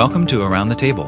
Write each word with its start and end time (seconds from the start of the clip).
Welcome 0.00 0.24
to 0.28 0.42
Around 0.42 0.70
the 0.70 0.76
Table. 0.76 1.04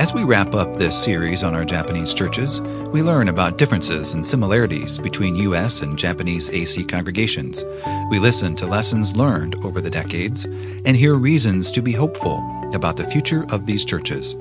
As 0.00 0.12
we 0.12 0.24
wrap 0.24 0.52
up 0.52 0.74
this 0.74 1.00
series 1.00 1.44
on 1.44 1.54
our 1.54 1.64
Japanese 1.64 2.12
churches, 2.12 2.60
we 2.90 3.00
learn 3.00 3.28
about 3.28 3.58
differences 3.58 4.12
and 4.12 4.26
similarities 4.26 4.98
between 4.98 5.36
U.S. 5.36 5.82
and 5.82 5.96
Japanese 5.96 6.50
AC 6.50 6.82
congregations. 6.82 7.64
We 8.10 8.18
listen 8.18 8.56
to 8.56 8.66
lessons 8.66 9.14
learned 9.14 9.54
over 9.64 9.80
the 9.80 9.88
decades 9.88 10.46
and 10.46 10.96
hear 10.96 11.14
reasons 11.14 11.70
to 11.70 11.80
be 11.80 11.92
hopeful 11.92 12.42
about 12.74 12.96
the 12.96 13.04
future 13.04 13.46
of 13.52 13.66
these 13.66 13.84
churches. 13.84 14.34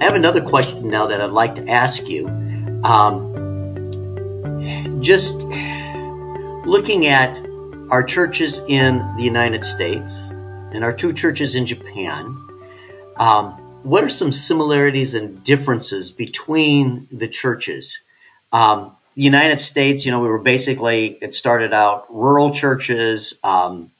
I 0.00 0.04
have 0.04 0.14
another 0.14 0.40
question 0.40 0.88
now 0.88 1.06
that 1.06 1.20
I'd 1.20 1.28
like 1.32 1.54
to 1.56 1.68
ask 1.68 2.08
you. 2.08 2.28
Um, 2.82 3.28
just 5.02 5.44
looking 6.64 7.04
at 7.08 7.46
our 7.90 8.02
churches 8.02 8.62
in 8.68 9.00
the 9.18 9.22
United 9.22 9.64
States 9.64 10.34
and 10.72 10.84
our 10.84 10.92
two 10.92 11.12
churches 11.12 11.54
in 11.54 11.66
Japan, 11.66 12.36
um, 13.16 13.52
what 13.82 14.04
are 14.04 14.08
some 14.08 14.32
similarities 14.32 15.14
and 15.14 15.42
differences 15.42 16.10
between 16.10 17.06
the 17.10 17.28
churches? 17.28 18.00
Um, 18.52 18.96
the 19.14 19.22
United 19.22 19.60
States, 19.60 20.04
you 20.04 20.12
know, 20.12 20.20
we 20.20 20.28
were 20.28 20.38
basically, 20.38 21.18
it 21.22 21.34
started 21.34 21.72
out 21.72 22.06
rural 22.08 22.50
churches, 22.50 23.34
um, 23.42 23.90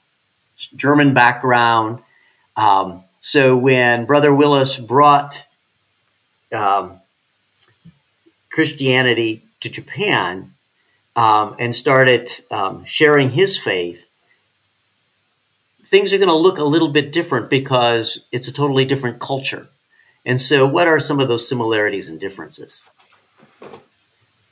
German 0.75 1.15
background. 1.15 2.01
Um, 2.57 3.05
so 3.21 3.57
when 3.57 4.05
Brother 4.05 4.35
Willis 4.35 4.77
brought 4.77 5.47
um, 6.53 7.01
Christianity 8.51 9.45
to 9.61 9.69
Japan 9.69 10.55
um, 11.17 11.57
and 11.59 11.75
started 11.75 12.31
sharing 12.85 13.31
his 13.31 13.57
faith, 13.57 14.08
things 15.89 16.13
are 16.13 16.19
going 16.19 16.29
to 16.29 16.35
look 16.35 16.59
a 16.59 16.65
little 16.65 16.89
bit 16.89 17.13
different 17.13 17.49
because 17.49 18.21
it's 18.31 18.47
a 18.47 18.53
totally 18.53 18.85
different 18.85 19.19
culture. 19.21 19.69
And 20.25 20.41
so, 20.41 20.67
what 20.67 20.87
are 20.87 21.01
some 21.01 21.21
of 21.21 21.29
those 21.29 21.49
similarities 21.49 22.09
and 22.09 22.21
differences? 22.21 22.89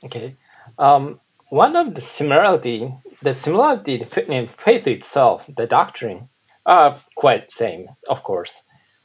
Okay, 0.03 0.35
um, 0.79 1.19
one 1.49 1.75
of 1.75 1.93
the 1.93 2.01
similarity, 2.01 2.91
the 3.21 3.33
similarity 3.33 4.05
in 4.27 4.47
faith 4.47 4.87
itself, 4.87 5.45
the 5.55 5.67
doctrine, 5.67 6.29
are 6.65 6.99
quite 7.15 7.51
same, 7.51 7.87
of 8.09 8.23
course. 8.23 8.61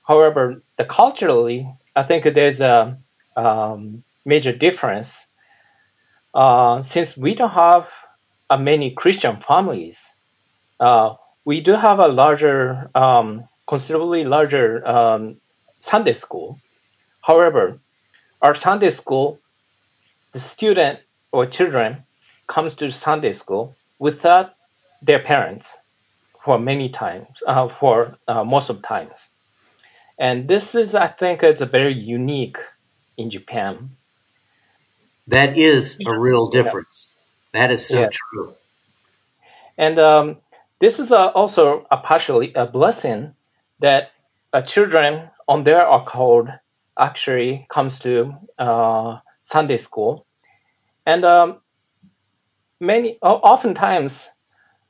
However, 0.07 0.63
the 0.79 0.85
culturally, 0.85 1.69
I 1.95 2.03
think 2.03 2.25
there's 2.25 2.61
a 2.61 2.97
um, 3.37 4.03
major 4.25 4.53
difference. 4.53 5.27
Uh, 6.35 6.81
since 6.83 7.17
we 7.17 7.35
don't 7.35 7.51
have 7.51 7.89
uh, 8.49 8.57
many 8.57 8.91
Christian 8.93 9.37
families, 9.37 10.15
uh, 10.81 11.15
we 11.45 11.61
do 11.61 11.73
have 11.73 11.99
a 11.99 12.09
larger, 12.09 12.91
um, 12.95 13.49
considerably 13.67 14.25
larger 14.25 14.87
um, 14.87 15.37
Sunday 15.81 16.15
school. 16.15 16.59
However, 17.21 17.79
our 18.41 18.55
Sunday 18.55 18.91
school, 18.91 19.39
the 20.33 20.41
student 20.41 21.01
or 21.33 21.47
children 21.47 22.05
comes 22.47 22.75
to 22.77 22.91
Sunday 22.91 23.33
school 23.33 23.75
without 23.99 24.55
their 25.01 25.19
parents 25.19 25.73
for 26.45 26.59
many 26.59 26.89
times, 26.89 27.43
uh, 27.47 27.69
for 27.69 28.17
uh, 28.27 28.45
most 28.45 28.71
of 28.71 28.83
times. 28.83 29.29
And 30.19 30.49
this 30.49 30.75
is, 30.75 30.95
I 30.95 31.07
think, 31.07 31.43
it's 31.43 31.61
a 31.61 31.67
very 31.67 31.95
unique 31.95 32.59
in 33.17 33.31
Japan. 33.31 33.91
That 35.29 35.57
is 35.57 35.99
a 36.07 36.19
real 36.19 36.49
difference. 36.49 37.13
Yeah. 37.55 37.61
That 37.61 37.73
is 37.73 37.87
so 37.87 38.01
yeah. 38.01 38.09
true. 38.13 38.55
And 39.79 39.99
um, 39.99 40.37
this 40.83 40.99
is 40.99 41.13
a, 41.13 41.31
also 41.31 41.87
a 41.93 41.97
partially 41.97 42.53
a 42.55 42.67
blessing 42.67 43.35
that 43.79 44.11
uh, 44.53 44.61
children 44.61 45.31
on 45.47 45.63
their 45.63 45.87
accord 45.89 46.53
actually 46.99 47.65
comes 47.71 48.01
to 48.01 48.35
uh, 48.59 49.19
Sunday 49.43 49.77
school, 49.79 50.27
and 51.07 51.25
um, 51.25 51.61
many 52.81 53.17
oftentimes 53.23 54.29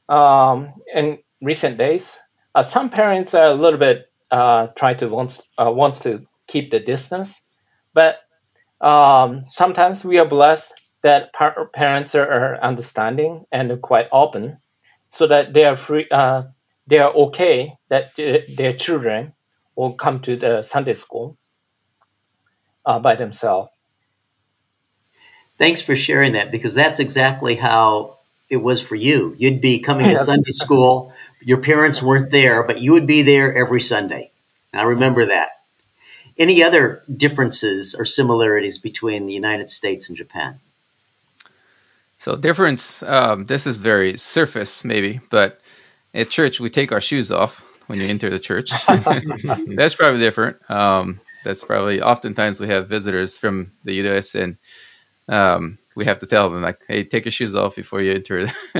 um, 0.08 0.72
in 0.94 1.18
recent 1.42 1.76
days, 1.76 2.18
uh, 2.54 2.62
some 2.62 2.88
parents 2.88 3.34
are 3.34 3.48
a 3.48 3.54
little 3.54 3.78
bit 3.78 4.10
uh, 4.30 4.68
try 4.68 4.94
to 4.94 5.08
wants 5.08 5.42
uh, 5.58 5.70
wants 5.70 6.00
to 6.00 6.24
keep 6.46 6.70
the 6.70 6.80
distance, 6.80 7.38
but 7.92 8.16
um, 8.80 9.42
sometimes 9.44 10.06
we 10.06 10.18
are 10.18 10.26
blessed 10.26 10.72
that 11.02 11.34
par- 11.34 11.68
parents 11.74 12.14
are, 12.14 12.26
are, 12.26 12.64
understanding 12.64 13.44
and 13.52 13.82
quite 13.82 14.08
open, 14.10 14.56
so 15.12 15.26
that 15.26 15.52
they 15.52 15.64
are 15.64 15.76
free. 15.76 16.08
Uh, 16.10 16.44
they 16.86 16.98
are 16.98 17.12
okay 17.12 17.74
that 17.88 18.16
their 18.16 18.72
children 18.72 19.34
will 19.76 19.92
come 19.92 20.20
to 20.20 20.36
the 20.36 20.62
Sunday 20.62 20.94
school 20.94 21.36
uh, 22.84 22.98
by 22.98 23.14
themselves. 23.14 23.70
Thanks 25.58 25.80
for 25.80 25.94
sharing 25.94 26.32
that 26.32 26.50
because 26.50 26.74
that's 26.74 26.98
exactly 26.98 27.56
how 27.56 28.18
it 28.50 28.56
was 28.56 28.80
for 28.82 28.96
you. 28.96 29.36
You'd 29.38 29.60
be 29.60 29.78
coming 29.78 30.06
to 30.06 30.16
Sunday 30.30 30.50
school. 30.50 31.12
Your 31.40 31.58
parents 31.58 32.02
weren't 32.02 32.30
there, 32.30 32.66
but 32.66 32.80
you 32.80 32.92
would 32.92 33.06
be 33.06 33.22
there 33.22 33.54
every 33.54 33.80
Sunday. 33.80 34.30
I 34.72 34.82
remember 34.82 35.26
that. 35.26 35.50
Any 36.38 36.62
other 36.62 37.02
differences 37.14 37.94
or 37.94 38.06
similarities 38.06 38.78
between 38.78 39.26
the 39.26 39.34
United 39.34 39.68
States 39.68 40.08
and 40.08 40.16
Japan? 40.16 40.60
So 42.22 42.36
difference. 42.36 43.02
Um, 43.02 43.46
this 43.46 43.66
is 43.66 43.78
very 43.78 44.16
surface, 44.16 44.84
maybe, 44.84 45.20
but 45.28 45.60
at 46.14 46.30
church 46.30 46.60
we 46.60 46.70
take 46.70 46.92
our 46.92 47.00
shoes 47.00 47.32
off 47.32 47.64
when 47.88 47.98
you 47.98 48.06
enter 48.06 48.30
the 48.30 48.38
church. 48.38 48.70
that's 49.74 49.96
probably 49.96 50.20
different. 50.20 50.56
Um, 50.70 51.20
that's 51.42 51.64
probably 51.64 52.00
oftentimes 52.00 52.60
we 52.60 52.68
have 52.68 52.88
visitors 52.88 53.38
from 53.38 53.72
the 53.82 53.94
U.S. 53.94 54.36
and 54.36 54.56
um, 55.28 55.78
we 55.96 56.04
have 56.04 56.20
to 56.20 56.26
tell 56.28 56.48
them 56.48 56.62
like, 56.62 56.78
"Hey, 56.86 57.02
take 57.02 57.24
your 57.24 57.32
shoes 57.32 57.56
off 57.56 57.74
before 57.74 58.00
you 58.00 58.12
enter 58.12 58.46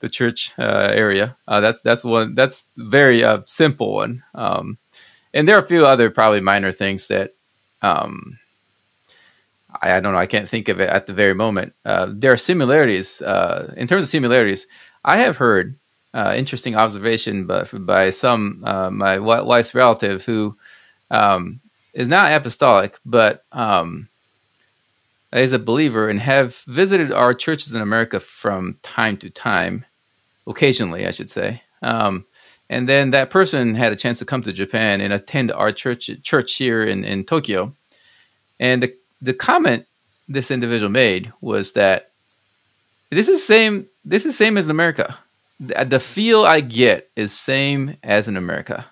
the 0.00 0.10
church 0.12 0.52
uh, 0.58 0.90
area." 0.92 1.38
Uh, 1.48 1.60
that's 1.60 1.80
that's 1.80 2.04
one. 2.04 2.34
That's 2.34 2.68
very 2.76 3.24
uh, 3.24 3.40
simple 3.46 3.94
one. 3.94 4.22
Um, 4.34 4.76
and 5.32 5.48
there 5.48 5.56
are 5.56 5.64
a 5.64 5.66
few 5.66 5.86
other 5.86 6.10
probably 6.10 6.42
minor 6.42 6.72
things 6.72 7.08
that 7.08 7.36
um, 7.80 8.38
I, 9.82 9.96
I, 9.96 10.00
don't 10.00 10.12
know. 10.12 10.18
I 10.18 10.26
can't 10.26 10.48
think 10.48 10.68
of 10.68 10.80
it 10.80 10.88
at 10.88 11.06
the 11.06 11.12
very 11.12 11.34
moment. 11.34 11.74
Uh, 11.84 12.08
there 12.10 12.32
are 12.32 12.36
similarities 12.36 13.22
uh, 13.22 13.72
in 13.76 13.86
terms 13.86 14.04
of 14.04 14.08
similarities. 14.08 14.66
I 15.04 15.18
have 15.18 15.36
heard 15.36 15.76
uh, 16.14 16.34
interesting 16.36 16.76
observation 16.76 17.46
by, 17.46 17.64
by 17.64 18.10
some 18.10 18.60
my 18.60 19.18
wife's 19.18 19.74
relative 19.74 20.24
who 20.24 20.56
um, 21.10 21.60
is 21.92 22.08
not 22.08 22.32
apostolic, 22.32 22.98
but 23.04 23.44
um, 23.52 24.08
is 25.32 25.52
a 25.52 25.58
believer 25.58 26.08
and 26.08 26.20
have 26.20 26.54
visited 26.66 27.12
our 27.12 27.34
churches 27.34 27.72
in 27.72 27.80
America 27.80 28.20
from 28.20 28.76
time 28.82 29.16
to 29.18 29.30
time, 29.30 29.84
occasionally, 30.46 31.06
I 31.06 31.10
should 31.10 31.30
say. 31.30 31.62
Um, 31.82 32.26
and 32.68 32.88
then 32.88 33.10
that 33.10 33.30
person 33.30 33.74
had 33.74 33.92
a 33.92 33.96
chance 33.96 34.18
to 34.18 34.24
come 34.24 34.42
to 34.42 34.52
Japan 34.52 35.00
and 35.00 35.12
attend 35.12 35.52
our 35.52 35.72
church 35.72 36.10
church 36.22 36.54
here 36.54 36.82
in, 36.82 37.04
in 37.04 37.24
Tokyo. 37.24 37.74
And 38.58 38.82
the, 38.82 38.94
the 39.26 39.34
comment 39.34 39.86
this 40.28 40.50
individual 40.50 40.90
made 40.90 41.32
was 41.40 41.72
that 41.72 42.12
this 43.10 43.28
is 43.28 43.44
same 43.44 43.86
this 44.04 44.24
is 44.24 44.36
same 44.36 44.56
as 44.56 44.66
in 44.66 44.70
America. 44.70 45.18
The, 45.58 45.84
the 45.84 46.00
feel 46.00 46.44
I 46.44 46.60
get 46.60 47.10
is 47.16 47.32
same 47.32 47.96
as 48.02 48.28
in 48.28 48.36
America. 48.36 48.86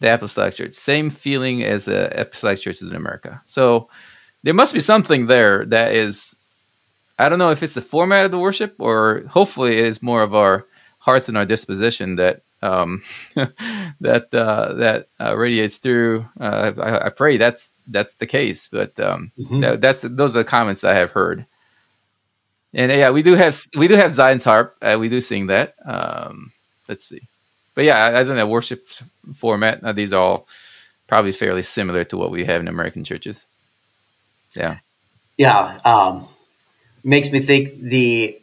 The 0.00 0.14
Apostolic 0.14 0.54
Church, 0.54 0.74
same 0.74 1.10
feeling 1.10 1.62
as 1.62 1.84
the 1.84 2.20
Apostolic 2.20 2.58
churches 2.58 2.88
in 2.90 2.96
America. 2.96 3.42
So 3.44 3.88
there 4.42 4.54
must 4.54 4.74
be 4.74 4.80
something 4.80 5.26
there 5.26 5.64
that 5.66 5.92
is 5.92 6.34
I 7.18 7.28
don't 7.28 7.38
know 7.38 7.50
if 7.50 7.62
it's 7.62 7.74
the 7.74 7.82
format 7.82 8.24
of 8.24 8.30
the 8.32 8.38
worship 8.38 8.74
or 8.78 9.22
hopefully 9.28 9.78
it 9.78 9.84
is 9.84 10.02
more 10.02 10.22
of 10.22 10.34
our 10.34 10.66
hearts 10.98 11.28
and 11.28 11.38
our 11.38 11.46
disposition 11.46 12.16
that 12.16 12.42
um, 12.62 13.02
that 14.00 14.34
uh, 14.34 14.72
that 14.74 15.08
uh, 15.20 15.36
radiates 15.36 15.78
through. 15.78 16.26
Uh, 16.38 16.72
I, 16.78 17.06
I, 17.06 17.08
pray 17.10 17.36
that's 17.36 17.69
that's 17.86 18.16
the 18.16 18.26
case, 18.26 18.68
but 18.68 18.98
um, 19.00 19.32
mm-hmm. 19.38 19.60
that, 19.60 19.80
that's 19.80 20.00
those 20.02 20.34
are 20.34 20.40
the 20.40 20.44
comments 20.44 20.84
I 20.84 20.94
have 20.94 21.12
heard. 21.12 21.46
And 22.72 22.92
yeah, 22.92 23.10
we 23.10 23.22
do 23.22 23.34
have 23.34 23.58
we 23.76 23.88
do 23.88 23.94
have 23.94 24.12
Zion's 24.12 24.44
harp. 24.44 24.76
Uh, 24.80 24.96
we 24.98 25.08
do 25.08 25.20
sing 25.20 25.48
that. 25.48 25.74
Um, 25.84 26.52
let's 26.88 27.04
see, 27.04 27.22
but 27.74 27.84
yeah, 27.84 27.96
I, 27.98 28.20
I 28.20 28.24
don't 28.24 28.36
know 28.36 28.46
worship 28.46 28.86
format. 29.34 29.82
Uh, 29.82 29.92
these 29.92 30.12
are 30.12 30.20
all 30.20 30.46
probably 31.06 31.32
fairly 31.32 31.62
similar 31.62 32.04
to 32.04 32.16
what 32.16 32.30
we 32.30 32.44
have 32.44 32.60
in 32.60 32.68
American 32.68 33.02
churches. 33.02 33.46
Yeah, 34.54 34.78
yeah. 35.36 35.78
Um, 35.84 36.26
makes 37.02 37.30
me 37.32 37.40
think 37.40 37.80
the 37.80 38.38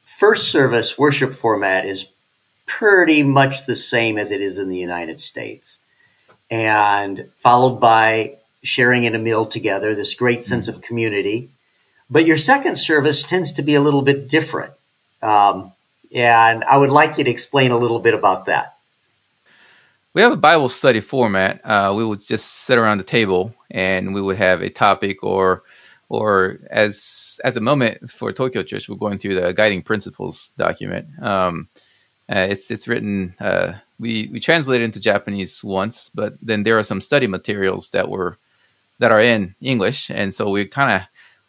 first 0.00 0.52
service 0.52 0.98
worship 0.98 1.32
format 1.32 1.84
is 1.84 2.06
pretty 2.66 3.22
much 3.22 3.66
the 3.66 3.74
same 3.74 4.18
as 4.18 4.30
it 4.30 4.40
is 4.40 4.58
in 4.58 4.68
the 4.68 4.78
United 4.78 5.20
States. 5.20 5.80
And 6.50 7.30
followed 7.34 7.80
by 7.80 8.36
sharing 8.64 9.04
in 9.04 9.14
a 9.14 9.18
meal 9.18 9.46
together, 9.46 9.94
this 9.94 10.14
great 10.14 10.42
sense 10.42 10.68
of 10.68 10.82
community. 10.82 11.50
But 12.10 12.26
your 12.26 12.36
second 12.36 12.76
service 12.76 13.26
tends 13.26 13.52
to 13.52 13.62
be 13.62 13.74
a 13.74 13.80
little 13.80 14.02
bit 14.02 14.28
different. 14.28 14.72
Um, 15.22 15.72
and 16.14 16.64
I 16.64 16.76
would 16.76 16.90
like 16.90 17.18
you 17.18 17.24
to 17.24 17.30
explain 17.30 17.70
a 17.70 17.78
little 17.78 17.98
bit 18.00 18.14
about 18.14 18.46
that. 18.46 18.76
we 20.14 20.22
have 20.22 20.32
a 20.32 20.36
Bible 20.36 20.68
study 20.68 21.00
format. 21.00 21.60
Uh, 21.64 21.92
we 21.96 22.04
would 22.04 22.20
just 22.20 22.46
sit 22.66 22.78
around 22.78 22.98
the 22.98 23.04
table 23.04 23.54
and 23.70 24.14
we 24.14 24.22
would 24.22 24.36
have 24.36 24.62
a 24.62 24.70
topic 24.70 25.22
or 25.22 25.62
or 26.08 26.60
as 26.70 27.40
at 27.44 27.54
the 27.54 27.60
moment 27.60 28.10
for 28.10 28.32
Tokyo 28.32 28.62
Church, 28.62 28.88
we're 28.88 28.96
going 28.96 29.18
through 29.18 29.34
the 29.40 29.52
guiding 29.52 29.82
principles 29.82 30.52
document. 30.56 31.08
Um, 31.20 31.68
uh, 32.28 32.46
it's 32.50 32.70
it's 32.70 32.86
written. 32.86 33.34
Uh, 33.40 33.74
we 33.98 34.28
we 34.32 34.38
translated 34.40 34.84
into 34.84 35.00
Japanese 35.00 35.64
once, 35.64 36.10
but 36.14 36.34
then 36.40 36.62
there 36.62 36.78
are 36.78 36.82
some 36.84 37.00
study 37.00 37.26
materials 37.26 37.90
that 37.90 38.08
were 38.08 38.38
that 38.98 39.12
are 39.12 39.20
in 39.20 39.54
English, 39.60 40.10
and 40.10 40.32
so 40.32 40.50
we 40.50 40.64
kind 40.66 40.92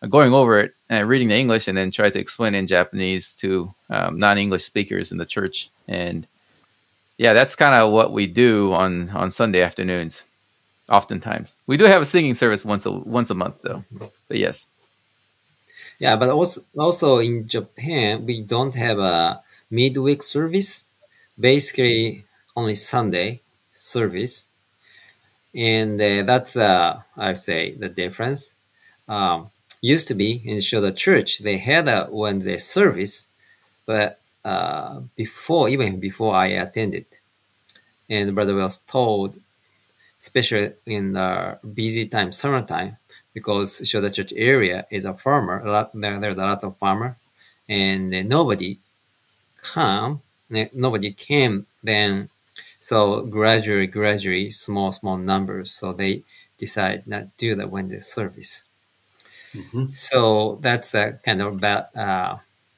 of 0.01 0.09
going 0.09 0.33
over 0.33 0.59
it 0.59 0.73
and 0.89 1.07
reading 1.07 1.29
the 1.29 1.35
English, 1.35 1.67
and 1.67 1.77
then 1.77 1.91
try 1.91 2.09
to 2.09 2.19
explain 2.19 2.55
in 2.55 2.67
Japanese 2.67 3.33
to 3.35 3.73
um, 3.89 4.19
non-English 4.19 4.63
speakers 4.63 5.11
in 5.11 5.17
the 5.17 5.25
church. 5.25 5.69
And 5.87 6.27
yeah, 7.17 7.33
that's 7.33 7.55
kind 7.55 7.75
of 7.75 7.91
what 7.91 8.11
we 8.11 8.27
do 8.27 8.73
on 8.73 9.09
on 9.11 9.31
Sunday 9.31 9.61
afternoons. 9.61 10.23
Oftentimes, 10.89 11.57
we 11.65 11.77
do 11.77 11.85
have 11.85 12.01
a 12.01 12.05
singing 12.05 12.35
service 12.35 12.63
once 12.63 12.85
a 12.85 12.91
once 12.91 13.29
a 13.29 13.35
month, 13.35 13.61
though. 13.63 13.83
But 14.27 14.37
yes, 14.37 14.67
yeah, 15.99 16.15
but 16.15 16.29
also 16.29 16.61
also 16.77 17.19
in 17.19 17.47
Japan, 17.47 18.25
we 18.25 18.41
don't 18.41 18.75
have 18.75 18.99
a 18.99 19.41
midweek 19.71 20.21
service. 20.21 20.85
Basically, 21.39 22.23
only 22.55 22.75
Sunday 22.75 23.41
service, 23.73 24.47
and 25.55 25.99
uh, 26.01 26.23
that's 26.23 26.55
uh, 26.55 27.01
I 27.17 27.33
say 27.33 27.75
the 27.75 27.89
difference. 27.89 28.55
Um, 29.07 29.49
used 29.81 30.07
to 30.07 30.15
be 30.15 30.41
in 30.43 30.57
the 30.57 30.91
church 30.91 31.39
they 31.39 31.57
had 31.57 31.87
a 31.87 32.07
Wednesday 32.11 32.57
service, 32.57 33.29
but 33.85 34.19
uh, 34.43 35.01
before 35.15 35.69
even 35.69 35.99
before 35.99 36.35
I 36.35 36.47
attended, 36.47 37.05
and 38.09 38.35
Brother 38.35 38.55
was 38.55 38.79
told 38.79 39.39
especially 40.25 40.73
in 40.87 41.13
the 41.13 41.59
busy 41.73 42.07
time, 42.07 42.31
summertime, 42.31 42.97
because 43.33 43.81
Chiyoda 43.81 44.11
Church 44.11 44.33
area 44.35 44.87
is 44.89 45.05
a 45.05 45.13
farmer. 45.13 45.63
A 45.63 45.71
lot, 45.71 45.91
there, 45.93 46.19
there's 46.19 46.37
a 46.37 46.41
lot 46.41 46.63
of 46.63 46.77
farmer, 46.77 47.15
and 47.69 48.09
nobody 48.27 48.79
come, 49.61 50.21
nobody 50.49 51.11
came 51.13 51.65
then. 51.83 52.29
So 52.89 53.21
gradually, 53.21 53.87
gradually, 53.87 54.51
small, 54.51 54.91
small 54.91 55.17
numbers. 55.17 55.71
So 55.71 55.91
they 55.91 56.21
decide 56.59 57.07
not 57.07 57.23
to 57.23 57.29
do 57.37 57.55
the 57.55 57.67
Wednesday 57.67 57.99
service. 57.99 58.65
Mm-hmm. 59.55 59.85
So 59.91 60.59
that's 60.61 60.93
a 60.93 61.13
kind 61.25 61.41
of 61.41 61.59
bad, 61.59 61.87
uh, 61.95 62.37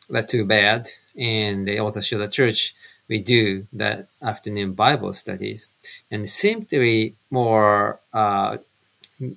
that 0.09 0.29
too 0.29 0.45
bad. 0.45 0.87
And 1.17 1.67
they 1.67 1.77
also 1.77 1.99
show 1.99 2.19
the 2.19 2.29
church 2.29 2.73
we 3.09 3.19
do 3.19 3.67
that 3.73 4.07
afternoon 4.21 4.75
Bible 4.75 5.11
studies, 5.11 5.69
and 6.09 6.29
seem 6.29 6.63
to 6.67 6.79
be 6.79 7.15
more 7.29 7.99
uh, 8.13 8.59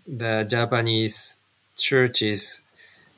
the 0.06 0.46
Japanese 0.48 1.38
churches. 1.76 2.62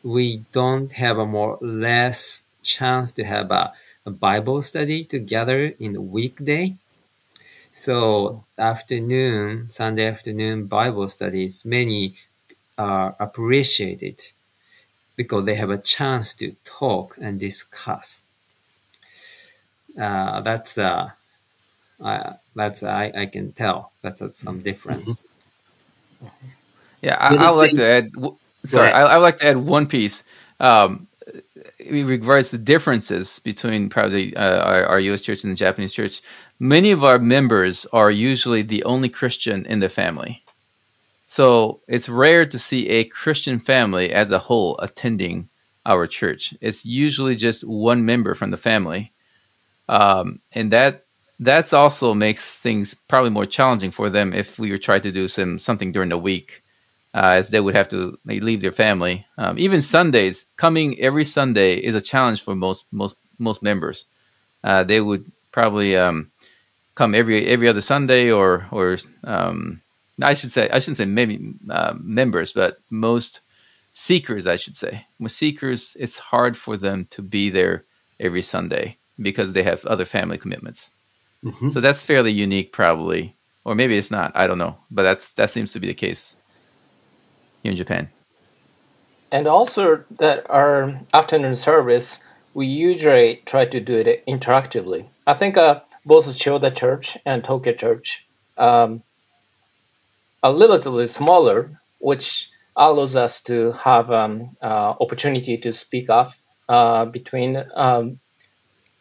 We 0.02 0.46
don't 0.52 0.92
have 0.92 1.18
a 1.18 1.26
more 1.26 1.58
less 1.60 2.46
chance 2.62 3.12
to 3.12 3.24
have 3.24 3.50
a, 3.50 3.74
a 4.06 4.10
Bible 4.10 4.62
study 4.62 5.04
together 5.04 5.74
in 5.78 5.92
the 5.92 6.00
weekday. 6.00 6.76
So 7.72 8.44
afternoon, 8.58 9.70
Sunday 9.70 10.06
afternoon 10.06 10.66
Bible 10.66 11.08
studies, 11.08 11.64
many 11.64 12.14
are 12.78 13.16
appreciated 13.18 14.22
because 15.16 15.44
they 15.44 15.54
have 15.56 15.70
a 15.70 15.78
chance 15.78 16.34
to 16.36 16.54
talk 16.64 17.16
and 17.20 17.40
discuss 17.40 18.24
uh, 19.98 20.40
that's 20.40 20.78
uh, 20.78 21.10
uh, 22.02 22.32
that's 22.54 22.82
I, 22.82 23.12
I 23.14 23.26
can 23.26 23.52
tell 23.52 23.92
that's 24.02 24.20
some 24.20 24.56
mm-hmm. 24.56 24.58
difference. 24.58 25.26
Yeah, 27.00 27.16
I, 27.18 27.36
I, 27.36 27.50
would 27.50 27.56
like 27.56 27.72
to 27.72 27.84
add. 27.84 28.12
Sorry, 28.64 28.90
I, 28.90 29.02
I, 29.02 29.16
would 29.16 29.24
like 29.24 29.38
to 29.38 29.48
add 29.48 29.56
one 29.56 29.86
piece. 29.86 30.24
Um, 30.60 31.08
in 31.78 32.06
regards 32.06 32.50
to 32.50 32.58
differences 32.58 33.40
between 33.40 33.88
probably 33.88 34.36
uh, 34.36 34.62
our, 34.62 34.84
our, 34.86 35.00
U.S. 35.00 35.20
church 35.20 35.42
and 35.42 35.52
the 35.52 35.56
Japanese 35.56 35.92
church, 35.92 36.20
many 36.62 36.92
of 36.92 37.04
our 37.04 37.18
members 37.18 37.86
are 37.92 38.10
usually 38.10 38.62
the 38.62 38.84
only 38.84 39.10
Christian 39.10 39.66
in 39.66 39.80
the 39.80 39.90
family. 39.90 40.44
So 41.26 41.80
it's 41.88 42.08
rare 42.08 42.46
to 42.46 42.58
see 42.58 42.88
a 42.90 43.04
Christian 43.04 43.60
family 43.60 44.12
as 44.12 44.30
a 44.30 44.38
whole 44.40 44.78
attending 44.78 45.50
our 45.86 46.06
church. 46.06 46.54
It's 46.60 46.86
usually 46.86 47.36
just 47.36 47.64
one 47.64 48.06
member 48.06 48.34
from 48.36 48.52
the 48.52 48.58
family 48.58 49.12
um, 49.88 50.40
and 50.52 50.72
that 50.72 51.04
that's 51.40 51.74
also 51.74 52.14
makes 52.14 52.60
things 52.60 52.94
probably 52.94 53.30
more 53.30 53.46
challenging 53.46 53.92
for 53.92 54.10
them 54.10 54.32
if 54.32 54.58
we 54.58 54.72
were 54.72 54.78
trying 54.78 55.02
to 55.02 55.12
do 55.12 55.28
some 55.28 55.60
something 55.60 55.92
during 55.92 56.10
the 56.10 56.18
week, 56.18 56.64
uh, 57.14 57.36
as 57.38 57.50
they 57.50 57.60
would 57.60 57.76
have 57.76 57.88
to 57.90 58.18
leave 58.26 58.62
their 58.62 58.72
family. 58.72 59.26
Um, 59.38 59.58
even 59.58 59.82
Sundays, 59.82 60.46
coming 60.56 60.98
every 61.00 61.26
Sunday 61.26 61.76
is 61.76 61.94
a 61.94 62.00
challenge 62.00 62.42
for 62.42 62.56
most 62.56 62.86
most 62.92 63.18
most 63.38 63.62
members. 63.62 64.06
Uh, 64.64 64.84
they 64.84 65.02
would 65.02 65.30
probably 65.52 65.96
um, 65.96 66.31
come 66.94 67.14
every 67.14 67.46
every 67.46 67.68
other 67.68 67.80
Sunday, 67.80 68.30
or 68.30 68.66
or 68.70 68.98
um, 69.24 69.80
I 70.22 70.34
should 70.34 70.50
say 70.50 70.68
I 70.70 70.78
shouldn't 70.78 70.98
say 70.98 71.04
maybe 71.04 71.54
uh, 71.70 71.94
members, 72.00 72.52
but 72.52 72.78
most 72.90 73.40
seekers, 73.92 74.46
I 74.46 74.56
should 74.56 74.76
say. 74.76 75.06
With 75.18 75.32
seekers, 75.32 75.96
it's 75.98 76.18
hard 76.18 76.56
for 76.56 76.76
them 76.76 77.06
to 77.10 77.22
be 77.22 77.50
there 77.50 77.84
every 78.18 78.42
Sunday 78.42 78.96
because 79.20 79.52
they 79.52 79.62
have 79.62 79.84
other 79.84 80.04
family 80.04 80.38
commitments. 80.38 80.90
Mm-hmm. 81.44 81.70
So 81.70 81.80
that's 81.80 82.02
fairly 82.02 82.32
unique, 82.32 82.72
probably, 82.72 83.36
or 83.64 83.74
maybe 83.74 83.98
it's 83.98 84.10
not. 84.10 84.32
I 84.34 84.46
don't 84.46 84.58
know, 84.58 84.76
but 84.90 85.02
that's 85.02 85.32
that 85.34 85.50
seems 85.50 85.72
to 85.72 85.80
be 85.80 85.88
the 85.88 85.94
case 85.94 86.36
here 87.62 87.70
in 87.70 87.76
Japan. 87.76 88.08
And 89.30 89.46
also 89.46 90.04
that 90.18 90.46
our 90.50 91.00
afternoon 91.14 91.56
service, 91.56 92.18
we 92.54 92.66
usually 92.66 93.42
try 93.46 93.64
to 93.64 93.80
do 93.80 93.94
it 93.94 94.24
interactively. 94.26 95.06
I 95.26 95.34
think 95.34 95.56
uh, 95.56 95.80
both 96.04 96.26
Chiyoda 96.26 96.74
Church 96.74 97.16
and 97.24 97.44
Tokyo 97.44 97.72
Church 97.74 98.26
um, 98.56 99.02
are 100.42 100.56
relatively 100.56 101.06
smaller, 101.06 101.70
which 101.98 102.48
allows 102.76 103.16
us 103.16 103.42
to 103.42 103.72
have 103.72 104.10
um, 104.10 104.56
uh, 104.62 104.94
opportunity 105.00 105.58
to 105.58 105.72
speak 105.72 106.10
up 106.10 106.32
uh, 106.68 107.04
between 107.04 107.62
um, 107.74 108.18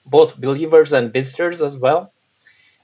both 0.05 0.39
believers 0.39 0.93
and 0.93 1.13
visitors 1.13 1.61
as 1.61 1.77
well. 1.77 2.11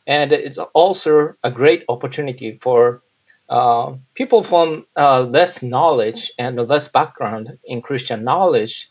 And 0.07 0.31
it's 0.31 0.57
also 0.57 1.33
a 1.43 1.51
great 1.51 1.83
opportunity 1.89 2.57
for 2.61 3.01
uh, 3.49 3.95
people 4.13 4.43
from 4.43 4.85
uh, 4.95 5.21
less 5.23 5.61
knowledge 5.61 6.31
and 6.39 6.55
less 6.55 6.87
background 6.87 7.57
in 7.65 7.81
Christian 7.81 8.23
knowledge 8.23 8.89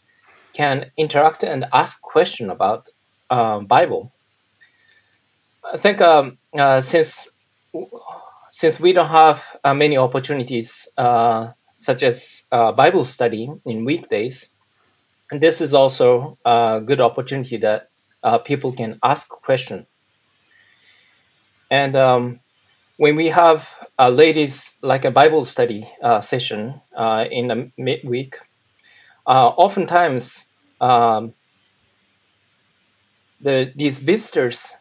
can 0.52 0.90
interact 0.96 1.42
and 1.42 1.66
ask 1.72 2.00
questions 2.00 2.50
about 2.50 2.88
uh, 3.30 3.60
Bible. 3.60 4.12
I 5.72 5.76
think 5.78 6.00
um, 6.00 6.38
uh, 6.56 6.80
since 6.80 7.28
since 8.50 8.80
we 8.80 8.92
don't 8.92 9.08
have 9.08 9.42
uh, 9.64 9.74
many 9.74 9.96
opportunities 9.96 10.88
uh, 10.96 11.52
such 11.78 12.02
as 12.02 12.42
Bible 12.50 13.04
study 13.04 13.50
in 13.66 13.84
weekdays, 13.84 14.48
this 15.30 15.60
is 15.60 15.74
also 15.74 16.38
a 16.44 16.80
good 16.84 17.00
opportunity 17.00 17.58
that 17.58 17.90
uh, 18.22 18.38
people 18.38 18.72
can 18.72 18.98
ask 19.02 19.28
questions. 19.28 19.86
And 21.70 21.96
um, 21.96 22.40
when 22.96 23.16
we 23.16 23.28
have 23.28 23.68
a 23.98 24.10
ladies 24.10 24.74
like 24.82 25.04
a 25.04 25.10
Bible 25.10 25.44
study 25.44 25.90
uh, 26.02 26.20
session 26.20 26.80
uh, 26.96 27.24
in 27.30 27.48
the 27.48 27.70
midweek, 27.76 28.36
uh, 29.26 29.48
oftentimes 29.48 30.46
um, 30.80 31.34
the 33.40 33.72
these 33.74 33.98
visitors 33.98 34.72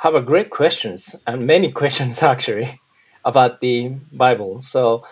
have 0.00 0.14
a 0.14 0.22
great 0.22 0.48
questions 0.48 1.14
and 1.26 1.46
many 1.46 1.70
questions 1.80 2.22
actually 2.22 2.80
about 3.22 3.60
the 3.60 3.90
Bible. 4.10 4.62
So 4.62 5.04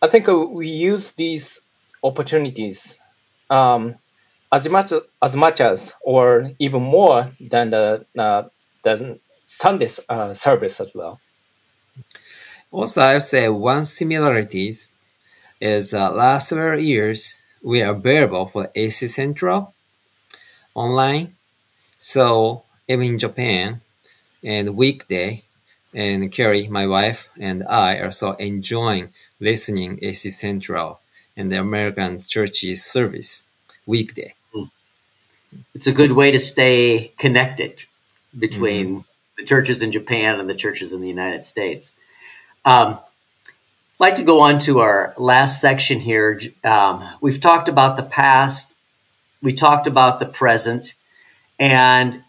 I 0.00 0.08
think 0.08 0.26
we 0.26 0.68
use 0.68 1.12
these 1.12 1.60
opportunities 2.02 2.98
um, 3.50 3.96
as 4.50 4.66
much 4.68 4.92
as 5.20 5.36
much 5.36 5.60
as 5.60 5.92
or 6.00 6.50
even 6.58 6.82
more 6.82 7.30
than 7.40 7.70
the 7.70 8.06
uh, 8.18 8.44
the 8.84 9.18
Sunday 9.44 9.90
uh, 10.08 10.32
service 10.32 10.80
as 10.80 10.94
well. 10.94 11.20
Also, 12.70 13.02
I 13.02 13.18
say 13.18 13.48
one 13.48 13.84
similarities 13.84 14.92
is 15.60 15.92
uh, 15.92 16.10
last 16.10 16.48
several 16.48 16.80
years 16.80 17.42
we 17.62 17.82
are 17.82 17.92
available 17.92 18.46
for 18.46 18.70
AC 18.74 19.06
Central 19.06 19.74
online. 20.74 21.36
So 21.98 22.64
even 22.88 23.06
in 23.06 23.18
Japan 23.18 23.80
and 24.42 24.76
weekday, 24.76 25.42
and 25.92 26.30
Carrie, 26.32 26.68
my 26.68 26.86
wife, 26.86 27.28
and 27.38 27.64
I 27.64 27.98
are 27.98 28.10
so 28.10 28.32
enjoying 28.32 29.10
listening 29.40 29.98
AC 30.02 30.30
Central 30.30 31.00
and 31.36 31.50
the 31.50 31.60
American 31.60 32.18
Churches 32.18 32.84
service 32.84 33.48
weekday 33.86 34.34
it's 35.74 35.86
a 35.86 35.92
good 35.92 36.12
way 36.12 36.30
to 36.30 36.38
stay 36.38 37.12
connected 37.18 37.84
between 38.36 38.86
mm-hmm. 38.86 38.96
the 38.98 39.04
the 39.36 39.44
churches 39.44 39.82
in 39.82 39.92
Japan 39.92 40.40
and 40.40 40.48
the 40.48 40.54
churches 40.54 40.92
in 40.92 41.00
the 41.00 41.08
United 41.08 41.44
States. 41.44 41.94
Um, 42.64 42.98
I'd 42.98 44.00
like 44.00 44.14
to 44.16 44.22
go 44.22 44.40
on 44.40 44.58
to 44.60 44.80
our 44.80 45.14
last 45.18 45.60
section 45.60 46.00
here. 46.00 46.40
Um, 46.62 47.08
we've 47.20 47.40
talked 47.40 47.68
about 47.68 47.96
the 47.96 48.02
past, 48.02 48.76
we 49.42 49.52
talked 49.52 49.86
about 49.86 50.18
the 50.18 50.26
present, 50.26 50.94
and 51.58 52.22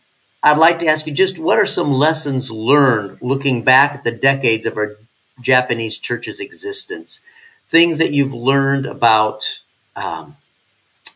I'd 0.45 0.59
like 0.59 0.77
to 0.79 0.85
ask 0.85 1.07
you 1.07 1.11
just 1.11 1.39
what 1.39 1.57
are 1.57 1.65
some 1.65 1.91
lessons 1.91 2.51
learned 2.51 3.17
looking 3.19 3.63
back 3.63 3.95
at 3.95 4.03
the 4.03 4.11
decades 4.11 4.67
of 4.67 4.77
our 4.77 4.95
Japanese 5.41 5.97
church's 5.97 6.39
existence? 6.39 7.19
Things 7.67 7.97
that 7.97 8.13
you've 8.13 8.31
learned 8.35 8.85
about 8.85 9.61
um, 9.95 10.37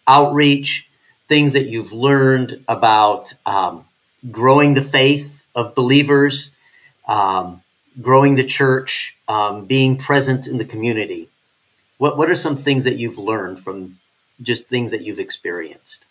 outreach, 0.08 0.90
things 1.28 1.54
that 1.54 1.68
you've 1.68 1.94
learned 1.94 2.66
about 2.68 3.36
um, 3.46 3.86
growing 4.32 4.74
the 4.74 4.82
faith 4.82 5.44
of 5.54 5.76
believers, 5.76 6.50
um, 7.08 7.62
growing 8.02 8.34
the 8.34 8.44
church, 8.44 9.16
um, 9.28 9.66
being 9.66 9.96
present 9.96 10.48
in 10.48 10.58
the 10.58 10.66
community. 10.66 11.30
What, 12.00 12.18
what 12.18 12.32
are 12.32 12.36
some 12.36 12.56
things 12.56 12.84
that 12.86 12.98
you've 12.98 13.20
learned 13.20 13.60
from 13.60 14.00
just 14.42 14.66
things 14.68 14.90
that 14.90 15.04
you've 15.04 15.20
experienced? 15.20 16.04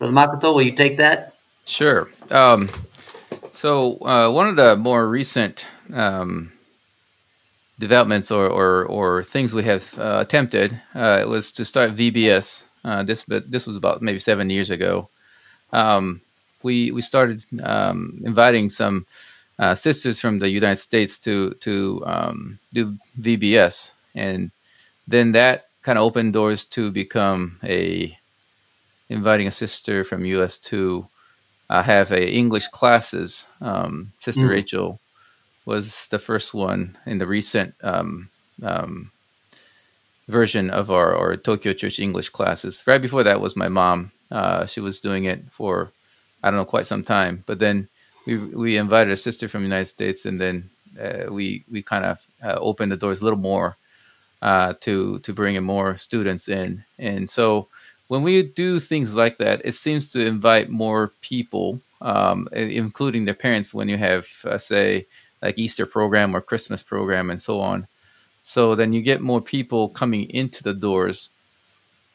Brother 0.00 0.12
Makoto, 0.12 0.52
will 0.52 0.62
you 0.62 0.72
take 0.72 0.96
that? 0.96 1.29
Sure. 1.70 2.10
Um, 2.32 2.68
so 3.52 3.94
uh, 3.98 4.28
one 4.28 4.48
of 4.48 4.56
the 4.56 4.74
more 4.74 5.06
recent 5.06 5.68
um, 5.92 6.50
developments 7.78 8.32
or, 8.32 8.48
or, 8.48 8.84
or, 8.86 9.22
things 9.22 9.54
we 9.54 9.62
have 9.62 9.96
uh, 9.96 10.18
attempted 10.20 10.82
uh, 10.96 11.24
was 11.28 11.52
to 11.52 11.64
start 11.64 11.94
VBS. 11.94 12.64
Uh, 12.84 13.04
this 13.04 13.22
but 13.22 13.48
this 13.52 13.68
was 13.68 13.76
about 13.76 14.02
maybe 14.02 14.18
seven 14.18 14.50
years 14.50 14.72
ago. 14.72 15.10
Um, 15.72 16.22
we 16.64 16.90
we 16.90 17.02
started 17.02 17.44
um, 17.62 18.20
inviting 18.24 18.68
some 18.68 19.06
uh, 19.60 19.76
sisters 19.76 20.20
from 20.20 20.40
the 20.40 20.50
United 20.50 20.80
States 20.80 21.20
to 21.20 21.54
to 21.60 22.02
um, 22.04 22.58
do 22.74 22.98
VBS, 23.20 23.92
and 24.16 24.50
then 25.06 25.32
that 25.32 25.68
kind 25.82 25.98
of 25.98 26.04
opened 26.04 26.32
doors 26.32 26.64
to 26.64 26.90
become 26.90 27.60
a 27.62 28.18
inviting 29.08 29.46
a 29.46 29.52
sister 29.52 30.02
from 30.02 30.24
US 30.24 30.58
to 30.58 31.06
uh, 31.70 31.82
have 31.82 32.10
a 32.10 32.28
English 32.28 32.68
classes. 32.68 33.46
Um, 33.60 34.12
sister 34.18 34.42
mm. 34.42 34.50
Rachel 34.50 35.00
was 35.64 36.08
the 36.08 36.18
first 36.18 36.52
one 36.52 36.98
in 37.06 37.18
the 37.18 37.26
recent 37.26 37.74
um, 37.82 38.28
um, 38.62 39.12
version 40.28 40.68
of 40.70 40.90
our, 40.90 41.14
our 41.14 41.36
Tokyo 41.36 41.72
Church 41.72 42.00
English 42.00 42.30
classes. 42.30 42.82
Right 42.86 43.00
before 43.00 43.22
that 43.22 43.40
was 43.40 43.56
my 43.56 43.68
mom. 43.68 44.10
Uh, 44.32 44.66
she 44.66 44.80
was 44.80 45.00
doing 45.00 45.24
it 45.24 45.44
for 45.50 45.92
I 46.42 46.50
don't 46.50 46.58
know 46.58 46.64
quite 46.64 46.86
some 46.86 47.04
time, 47.04 47.44
but 47.46 47.60
then 47.60 47.88
we 48.26 48.38
we 48.38 48.76
invited 48.76 49.12
a 49.12 49.16
sister 49.16 49.48
from 49.48 49.60
the 49.62 49.68
United 49.68 49.86
States, 49.86 50.26
and 50.26 50.40
then 50.40 50.70
uh, 51.00 51.32
we 51.32 51.64
we 51.70 51.82
kind 51.82 52.04
of 52.04 52.26
uh, 52.42 52.58
opened 52.58 52.90
the 52.90 52.96
doors 52.96 53.20
a 53.20 53.24
little 53.24 53.38
more 53.38 53.76
uh, 54.42 54.74
to 54.80 55.20
to 55.20 55.32
bring 55.32 55.54
in 55.54 55.64
more 55.64 55.96
students 55.96 56.48
in, 56.48 56.84
and 56.98 57.30
so 57.30 57.68
when 58.10 58.24
we 58.24 58.42
do 58.42 58.80
things 58.80 59.14
like 59.14 59.36
that, 59.38 59.60
it 59.64 59.76
seems 59.76 60.10
to 60.10 60.26
invite 60.26 60.68
more 60.68 61.12
people, 61.20 61.80
um, 62.00 62.48
including 62.50 63.24
their 63.24 63.34
parents, 63.36 63.72
when 63.72 63.88
you 63.88 63.96
have 63.98 64.26
uh, 64.44 64.58
say 64.58 65.06
like 65.40 65.56
Easter 65.56 65.86
program 65.86 66.34
or 66.34 66.40
Christmas 66.40 66.82
program 66.82 67.30
and 67.30 67.40
so 67.40 67.60
on. 67.60 67.86
So 68.42 68.74
then 68.74 68.92
you 68.92 69.00
get 69.00 69.20
more 69.20 69.40
people 69.40 69.90
coming 69.90 70.28
into 70.28 70.60
the 70.64 70.74
doors, 70.74 71.30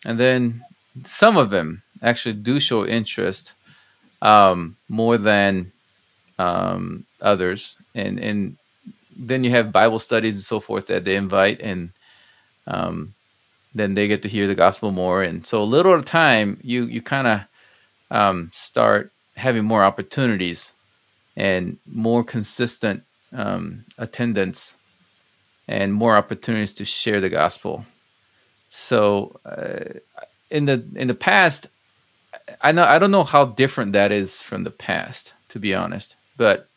and 0.06 0.20
then 0.20 0.66
some 1.04 1.38
of 1.38 1.50
them 1.50 1.82
actually 2.02 2.36
do 2.36 2.60
show 2.60 2.86
interest 2.86 3.54
um, 4.22 4.76
more 4.90 5.18
than 5.18 5.72
um, 6.38 7.06
others, 7.22 7.78
and 7.96 8.20
and 8.20 8.58
then 9.16 9.46
you 9.46 9.52
have 9.52 9.72
Bible 9.72 10.00
studies 10.00 10.34
and 10.34 10.44
so 10.44 10.60
forth 10.60 10.88
that 10.88 11.06
they 11.06 11.16
invite, 11.16 11.62
and 11.62 11.92
um, 12.68 13.14
then 13.76 13.94
they 13.94 14.08
get 14.08 14.22
to 14.24 14.30
hear 14.30 14.48
the 14.48 14.56
gospel 14.56 14.92
more, 14.92 15.22
and 15.22 15.46
so 15.46 15.62
a 15.62 15.64
little 15.64 15.94
at 15.94 16.00
a 16.00 16.04
time, 16.04 16.60
you 16.64 16.86
you 16.86 17.02
kind 17.02 17.28
of 17.28 17.42
um, 18.10 18.50
start 18.54 19.12
having 19.36 19.66
more 19.66 19.84
opportunities 19.84 20.74
and 21.36 21.78
more 21.86 22.24
consistent 22.24 23.04
um, 23.34 23.84
attendance 23.98 24.78
and 25.68 25.94
more 25.94 26.16
opportunities 26.16 26.74
to 26.74 26.86
share 26.86 27.20
the 27.20 27.30
gospel. 27.30 27.86
So 28.70 29.40
uh, 29.46 30.00
in 30.50 30.66
the 30.66 30.86
in 30.96 31.08
the 31.08 31.16
past, 31.16 31.68
I 32.62 32.72
know 32.72 32.84
I 32.84 33.00
don't 33.00 33.12
know 33.12 33.24
how 33.24 33.46
different 33.46 33.94
that 33.94 34.12
is 34.12 34.42
from 34.42 34.64
the 34.64 34.72
past, 34.72 35.34
to 35.50 35.60
be 35.60 35.74
honest. 35.74 36.16
But 36.38 36.70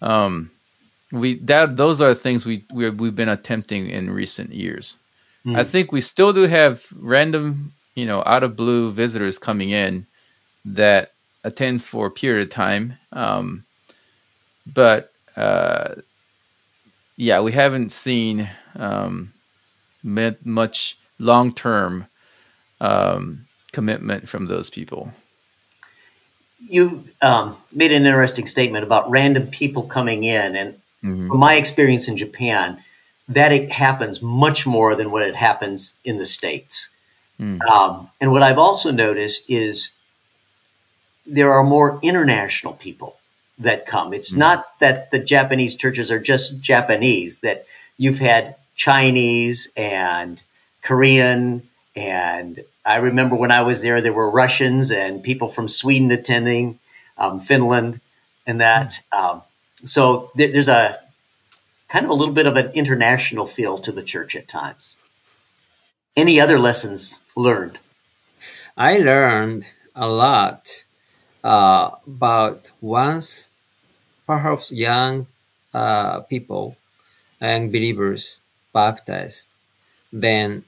um, 0.00 0.50
we 1.12 1.38
that 1.40 1.76
those 1.76 2.00
are 2.00 2.14
things 2.14 2.44
we 2.44 2.64
we 2.72 2.90
we've 2.90 3.16
been 3.16 3.28
attempting 3.28 3.88
in 3.88 4.10
recent 4.10 4.52
years. 4.52 4.98
Mm. 5.46 5.56
I 5.56 5.64
think 5.64 5.92
we 5.92 6.00
still 6.00 6.32
do 6.32 6.42
have 6.42 6.86
random, 6.96 7.74
you 7.94 8.06
know, 8.06 8.22
out 8.24 8.42
of 8.42 8.56
blue 8.56 8.90
visitors 8.90 9.38
coming 9.38 9.70
in 9.70 10.06
that 10.64 11.12
attends 11.42 11.84
for 11.84 12.06
a 12.06 12.10
period 12.10 12.42
of 12.42 12.50
time. 12.50 12.98
Um, 13.12 13.64
but 14.66 15.12
uh, 15.36 15.96
yeah, 17.16 17.40
we 17.40 17.52
haven't 17.52 17.92
seen 17.92 18.48
um, 18.76 19.32
much 20.02 20.98
long 21.18 21.52
term 21.52 22.06
um, 22.80 23.46
commitment 23.72 24.28
from 24.28 24.46
those 24.46 24.70
people. 24.70 25.12
You 26.58 27.04
um, 27.20 27.56
made 27.72 27.92
an 27.92 28.06
interesting 28.06 28.46
statement 28.46 28.84
about 28.84 29.10
random 29.10 29.48
people 29.48 29.82
coming 29.82 30.24
in, 30.24 30.56
and 30.56 30.74
mm-hmm. 31.02 31.28
from 31.28 31.38
my 31.38 31.56
experience 31.56 32.08
in 32.08 32.16
Japan, 32.16 32.82
that 33.28 33.52
it 33.52 33.72
happens 33.72 34.20
much 34.20 34.66
more 34.66 34.94
than 34.94 35.10
what 35.10 35.22
it 35.22 35.34
happens 35.34 35.96
in 36.04 36.18
the 36.18 36.26
states. 36.26 36.90
Mm. 37.40 37.60
Um, 37.62 38.08
and 38.20 38.32
what 38.32 38.42
I've 38.42 38.58
also 38.58 38.90
noticed 38.90 39.44
is 39.48 39.90
there 41.26 41.52
are 41.52 41.64
more 41.64 41.98
international 42.02 42.74
people 42.74 43.16
that 43.58 43.86
come. 43.86 44.12
It's 44.12 44.34
mm. 44.34 44.38
not 44.38 44.78
that 44.80 45.10
the 45.10 45.18
Japanese 45.18 45.74
churches 45.74 46.10
are 46.10 46.20
just 46.20 46.60
Japanese; 46.60 47.40
that 47.40 47.66
you've 47.96 48.18
had 48.18 48.56
Chinese 48.76 49.68
and 49.76 50.42
Korean 50.82 51.68
and 51.96 52.64
I 52.84 52.96
remember 52.96 53.36
when 53.36 53.50
I 53.50 53.62
was 53.62 53.82
there, 53.82 54.00
there 54.00 54.12
were 54.12 54.28
Russians 54.28 54.90
and 54.90 55.22
people 55.22 55.48
from 55.48 55.68
Sweden 55.68 56.10
attending, 56.10 56.78
um, 57.16 57.38
Finland, 57.40 58.00
and 58.46 58.60
that. 58.60 59.00
Um, 59.16 59.42
so 59.84 60.30
th- 60.36 60.52
there's 60.52 60.68
a 60.68 60.98
kind 61.88 62.04
of 62.04 62.10
a 62.10 62.14
little 62.14 62.34
bit 62.34 62.46
of 62.46 62.56
an 62.56 62.70
international 62.74 63.46
feel 63.46 63.78
to 63.78 63.92
the 63.92 64.02
church 64.02 64.34
at 64.34 64.48
times. 64.48 64.96
Any 66.16 66.40
other 66.40 66.58
lessons 66.58 67.20
learned? 67.36 67.78
I 68.76 68.98
learned 68.98 69.66
a 69.94 70.08
lot 70.08 70.84
uh, 71.42 71.90
about 72.06 72.70
once 72.80 73.50
perhaps 74.26 74.72
young 74.72 75.26
uh, 75.72 76.20
people 76.20 76.76
and 77.40 77.70
believers 77.70 78.42
baptized, 78.72 79.50
then 80.12 80.64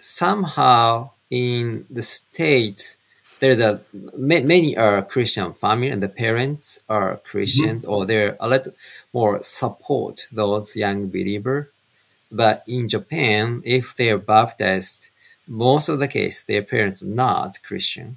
somehow 0.00 1.10
in 1.30 1.86
the 1.90 2.02
states 2.02 2.98
there's 3.44 3.60
a 3.60 3.78
many 4.16 4.74
are 4.74 5.02
Christian 5.02 5.52
family 5.52 5.90
and 5.90 6.02
the 6.02 6.08
parents 6.08 6.80
are 6.88 7.20
Christians 7.30 7.84
mm-hmm. 7.84 7.92
or 7.92 8.06
they're 8.06 8.38
a 8.40 8.48
lot 8.48 8.66
more 9.12 9.42
support 9.42 10.26
those 10.32 10.74
young 10.74 11.08
believer. 11.08 11.70
But 12.32 12.64
in 12.66 12.88
Japan, 12.88 13.60
if 13.66 13.94
they're 13.96 14.16
baptized, 14.36 15.10
most 15.46 15.90
of 15.90 15.98
the 15.98 16.08
case 16.08 16.42
their 16.42 16.62
parents 16.62 17.02
not 17.02 17.62
Christian, 17.62 18.16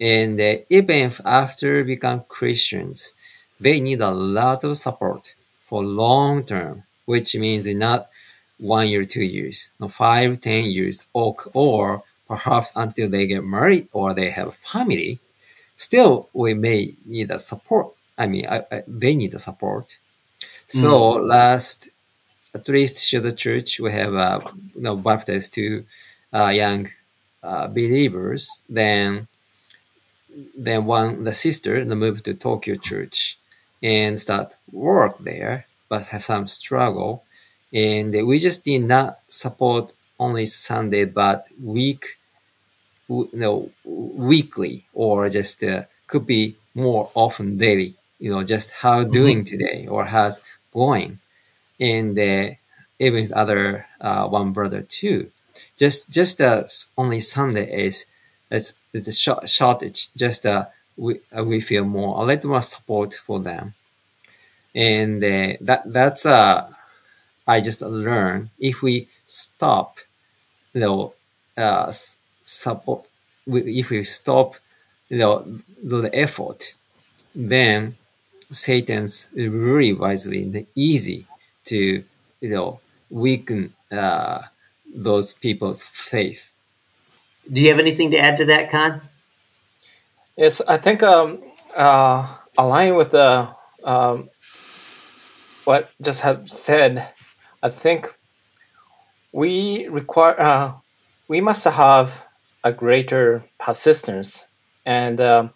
and 0.00 0.40
uh, 0.40 0.56
even 0.68 0.96
if 1.08 1.20
after 1.24 1.84
become 1.84 2.24
Christians, 2.28 3.14
they 3.60 3.78
need 3.78 4.00
a 4.00 4.10
lot 4.10 4.64
of 4.64 4.76
support 4.76 5.34
for 5.66 5.84
long 5.84 6.42
term, 6.42 6.82
which 7.04 7.36
means 7.36 7.64
not 7.86 8.08
one 8.58 8.88
year, 8.88 9.04
two 9.04 9.22
years, 9.22 9.70
no 9.78 9.86
five, 9.86 10.40
ten 10.40 10.64
years, 10.64 11.06
or, 11.12 11.36
or 11.52 12.02
perhaps 12.28 12.72
until 12.76 13.08
they 13.08 13.26
get 13.26 13.44
married 13.44 13.88
or 13.92 14.14
they 14.14 14.30
have 14.30 14.48
a 14.48 14.52
family. 14.52 15.18
Still, 15.76 16.28
we 16.32 16.54
may 16.54 16.94
need 17.04 17.30
a 17.30 17.38
support. 17.38 17.94
I 18.16 18.26
mean, 18.26 18.46
I, 18.48 18.64
I, 18.70 18.82
they 18.86 19.14
need 19.14 19.34
a 19.34 19.38
support. 19.38 19.98
So 20.66 20.90
mm. 20.90 21.28
last, 21.28 21.90
at 22.54 22.68
least 22.68 23.10
the 23.12 23.32
church, 23.32 23.80
we 23.80 23.92
have 23.92 24.14
uh, 24.14 24.40
you 24.74 24.82
know 24.82 24.96
baptized 24.96 25.54
two 25.54 25.84
uh, 26.32 26.48
young 26.48 26.88
uh, 27.42 27.68
believers. 27.68 28.62
Then, 28.68 29.28
then 30.56 30.84
one 30.84 31.24
the 31.24 31.32
sister 31.32 31.84
the 31.84 31.96
moved 31.96 32.24
to 32.26 32.34
Tokyo 32.34 32.74
church 32.76 33.38
and 33.82 34.18
start 34.18 34.56
work 34.72 35.18
there, 35.18 35.66
but 35.88 36.06
have 36.06 36.22
some 36.22 36.48
struggle 36.48 37.22
and 37.72 38.14
we 38.26 38.38
just 38.38 38.64
did 38.64 38.84
not 38.84 39.20
support 39.28 39.92
only 40.18 40.46
Sunday, 40.46 41.04
but 41.04 41.48
week, 41.62 42.18
you 43.08 43.28
know, 43.32 43.70
weekly 43.84 44.86
or 44.92 45.28
just 45.28 45.62
uh, 45.64 45.84
could 46.06 46.26
be 46.26 46.56
more 46.74 47.10
often 47.14 47.56
daily 47.56 47.94
you 48.20 48.30
know, 48.32 48.42
just 48.42 48.70
how 48.72 49.04
doing 49.04 49.44
today 49.44 49.86
or 49.88 50.04
how's 50.04 50.40
going, 50.74 51.20
and 51.80 52.18
uh, 52.18 52.50
even 52.98 53.32
other 53.34 53.86
uh, 54.00 54.26
one 54.28 54.52
brother 54.52 54.82
too. 54.82 55.30
Just 55.76 56.10
just 56.10 56.40
uh, 56.40 56.64
only 56.98 57.20
Sunday 57.20 57.86
is 57.86 58.06
it's 58.50 58.74
it's 58.92 59.08
a 59.08 59.12
short 59.12 59.48
shortage. 59.48 60.12
Just 60.14 60.46
uh, 60.46 60.66
we 60.96 61.20
uh, 61.36 61.44
we 61.44 61.60
feel 61.60 61.84
more 61.84 62.22
a 62.22 62.26
little 62.26 62.50
more 62.50 62.62
support 62.62 63.14
for 63.26 63.40
them, 63.40 63.74
and 64.74 65.22
uh, 65.22 65.54
that 65.60 65.82
that's 65.92 66.26
uh 66.26 66.70
I 67.46 67.60
just 67.60 67.82
learned 67.82 68.50
if 68.58 68.82
we 68.82 69.08
stop, 69.26 69.98
you 70.72 70.80
know, 70.80 71.14
uh, 71.56 71.90
support 72.42 73.06
if 73.46 73.90
we 73.90 74.04
stop, 74.04 74.54
you 75.08 75.18
know, 75.18 75.44
the 75.82 76.10
effort, 76.12 76.74
then 77.34 77.96
Satan's 78.50 79.30
really 79.34 79.92
wisely 79.92 80.66
easy 80.74 81.26
to 81.64 82.04
you 82.40 82.50
know 82.50 82.80
weaken 83.10 83.74
uh, 83.92 84.42
those 84.94 85.34
people's 85.34 85.84
faith. 85.84 86.50
Do 87.50 87.60
you 87.60 87.68
have 87.70 87.78
anything 87.78 88.10
to 88.10 88.18
add 88.18 88.36
to 88.38 88.44
that, 88.46 88.70
Kan? 88.70 89.00
Yes, 90.36 90.60
I 90.66 90.76
think 90.76 91.02
um, 91.02 91.42
uh, 91.74 92.36
aligning 92.56 92.96
with 92.96 93.10
the 93.10 93.48
um, 93.84 94.30
what 95.64 95.90
just 96.00 96.20
have 96.22 96.50
said, 96.50 97.08
I 97.62 97.70
think 97.70 98.14
we 99.32 99.88
require 99.88 100.40
uh, 100.40 100.72
we 101.28 101.40
must 101.40 101.64
have 101.64 102.12
a 102.64 102.72
greater 102.72 103.44
persistence, 103.60 104.44
and 104.86 105.20
um, 105.20 105.50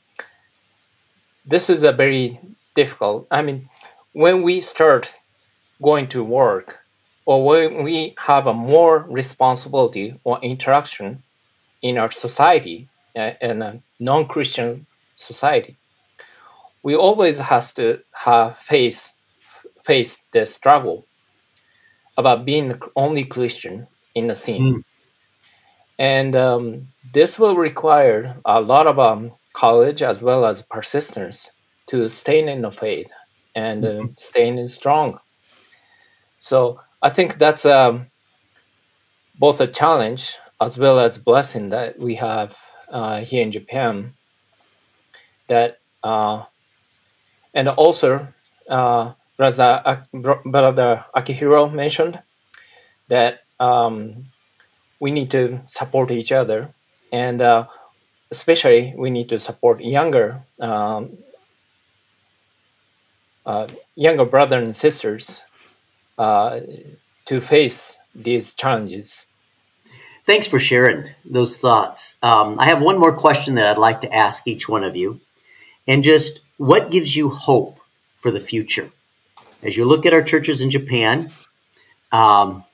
this 1.47 1.71
is 1.71 1.83
a 1.83 1.93
very 1.93 2.41
difficult. 2.75 3.27
I 3.31 3.43
mean, 3.43 3.69
when 4.13 4.43
we 4.43 4.61
start 4.61 5.13
going 5.83 6.09
to 6.09 6.23
work, 6.23 6.79
or 7.25 7.45
when 7.45 7.83
we 7.83 8.15
have 8.19 8.47
a 8.47 8.55
more 8.55 8.99
responsibility 9.09 10.21
or 10.25 10.39
interaction 10.43 11.23
in 11.81 11.99
our 11.99 12.11
society, 12.11 12.89
uh, 13.17 13.33
in 13.41 13.63
a 13.63 13.83
non-Christian 13.99 14.87
society, 15.17 15.77
we 16.83 16.95
always 16.95 17.39
has 17.39 17.73
to 17.75 18.01
have 18.13 18.59
face 18.59 19.13
face 19.85 20.19
the 20.33 20.47
struggle 20.47 21.07
about 22.17 22.45
being 22.45 22.69
the 22.69 22.81
only 22.97 23.25
Christian 23.25 23.87
in 24.15 24.27
the 24.27 24.35
scene. 24.35 24.77
Mm. 24.77 24.83
And 25.99 26.37
um, 26.37 26.89
this 27.13 27.39
will 27.39 27.57
require 27.57 28.37
a 28.45 28.61
lot 28.61 28.87
of 28.87 28.99
um, 28.99 29.33
college 29.53 30.03
as 30.03 30.23
well 30.23 30.45
as 30.45 30.63
persistence 30.63 31.51
to 31.89 32.09
stay 32.09 32.47
in 32.47 32.63
the 32.63 32.73
faith 32.73 33.11
and 33.55 33.85
uh, 33.85 33.89
mm-hmm. 33.89 34.07
staying 34.17 34.69
strong. 34.69 35.19
So 36.39 36.81
I 37.01 37.11
think 37.11 37.39
that's 37.39 37.65
um, 37.67 38.07
both 39.39 39.61
a 39.61 39.67
challenge 39.67 40.37
as 40.61 40.79
well 40.79 40.99
as 40.99 41.19
blessing 41.19 41.71
that 41.71 41.99
we 41.99 42.17
have 42.17 42.55
uh, 42.91 43.21
here 43.21 43.43
in 43.43 43.53
Japan. 43.53 44.15
That 45.49 45.79
uh, 46.03 46.45
and 47.55 47.69
also 47.69 48.27
uh, 49.43 50.03
brother, 50.13 50.41
brother 50.45 51.05
Akihiro 51.15 51.73
mentioned 51.73 52.21
that 53.09 53.41
um, 53.59 54.27
we 55.01 55.11
need 55.11 55.31
to 55.33 55.61
support 55.67 56.11
each 56.11 56.33
other, 56.33 56.73
and 57.13 57.43
uh, 57.43 57.67
especially 58.31 58.95
we 58.97 59.11
need 59.11 59.29
to 59.31 59.39
support 59.39 59.81
younger 59.81 60.43
um, 60.61 61.19
uh, 63.45 63.67
younger 63.95 64.25
brothers 64.25 64.65
and 64.65 64.77
sisters 64.77 65.43
uh, 66.19 66.61
to 67.27 67.41
face 67.41 67.99
these 68.15 68.55
challenges. 68.55 69.27
Thanks 70.25 70.47
for 70.47 70.61
sharing 70.61 71.11
those 71.25 71.59
thoughts. 71.59 72.17
Um, 72.23 72.61
I 72.61 72.67
have 72.67 72.81
one 72.81 72.99
more 72.99 73.17
question 73.17 73.57
that 73.57 73.67
I'd 73.67 73.79
like 73.79 74.03
to 74.03 74.15
ask 74.15 74.47
each 74.47 74.69
one 74.69 74.85
of 74.85 74.95
you, 74.95 75.21
and 75.89 76.05
just 76.05 76.41
what 76.59 76.91
gives 76.91 77.17
you 77.17 77.31
hope 77.31 77.81
for 78.17 78.31
the 78.31 78.41
future 78.41 78.91
as 79.63 79.77
you 79.77 79.85
look 79.85 80.07
at 80.07 80.13
our 80.13 80.23
churches 80.23 80.61
in 80.61 80.71
Japan? 80.71 81.33
Um, 82.11 82.65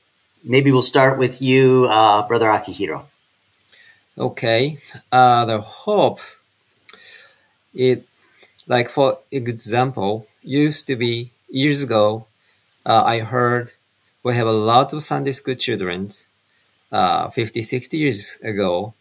maybe 0.42 0.72
we'll 0.72 0.82
start 0.82 1.18
with 1.18 1.40
you, 1.42 1.86
uh, 1.88 2.26
Brother 2.26 2.46
Akihiro. 2.46 3.04
Okay, 4.16 4.78
uh, 5.12 5.44
the 5.44 5.60
hope. 5.60 6.20
It, 7.74 8.04
like 8.66 8.88
for 8.88 9.18
example, 9.30 10.26
used 10.42 10.86
to 10.88 10.96
be 10.96 11.30
years 11.48 11.82
ago 11.82 12.26
uh, 12.88 13.02
I 13.04 13.20
heard 13.20 13.72
we 14.22 14.34
have 14.34 14.46
a 14.46 14.52
lot 14.52 14.94
of 14.94 15.02
Sunday 15.02 15.32
school 15.32 15.54
children 15.54 16.10
uh, 16.90 17.28
50, 17.28 17.60
60 17.60 17.98
years 17.98 18.40
ago. 18.42 18.94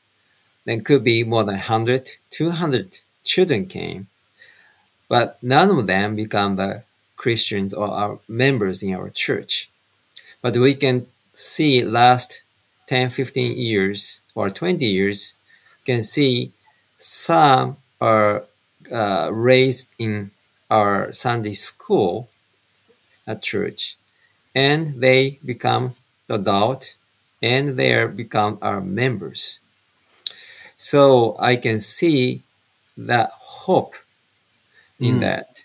Then 0.66 0.84
could 0.84 1.06
be 1.06 1.24
more 1.24 1.46
than 1.46 1.56
100, 1.56 2.12
200 2.30 3.00
children 3.24 3.66
came. 3.66 4.08
But 5.08 5.42
none 5.42 5.70
of 5.70 5.88
them 5.88 6.18
become 6.18 6.58
the 6.58 6.84
Christians 7.18 7.74
or 7.74 7.88
our 7.88 8.20
members 8.28 8.82
in 8.82 8.96
our 8.96 9.10
church. 9.10 9.70
But 10.42 10.56
we 10.56 10.76
can 10.76 11.08
see 11.34 11.84
last 11.84 12.44
10, 12.88 13.10
15 13.10 13.58
years 13.58 14.22
or 14.34 14.50
20 14.50 14.86
years, 14.86 15.36
can 15.86 16.04
see 16.04 16.52
some 16.98 17.78
are 18.00 18.44
uh, 18.92 19.30
raised 19.32 19.94
in 20.00 20.32
our 20.70 21.12
Sunday 21.12 21.54
school 21.54 22.30
at 23.26 23.42
church, 23.42 23.98
and 24.56 25.02
they 25.02 25.40
become 25.44 25.96
adult, 26.30 26.96
and 27.42 27.78
they 27.78 28.06
become 28.08 28.58
our 28.62 28.82
members. 28.82 29.60
So 30.78 31.36
I 31.40 31.56
can 31.56 31.80
see 31.80 32.44
that 32.98 33.32
hope 33.34 33.96
in 35.00 35.18
mm. 35.18 35.20
that. 35.22 35.64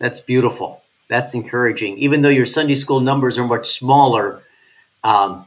That's 0.00 0.18
beautiful. 0.18 0.82
That's 1.08 1.34
encouraging. 1.34 1.98
Even 1.98 2.22
though 2.22 2.30
your 2.30 2.46
Sunday 2.46 2.74
school 2.74 3.00
numbers 3.00 3.38
are 3.38 3.46
much 3.46 3.68
smaller, 3.68 4.42
um, 5.04 5.46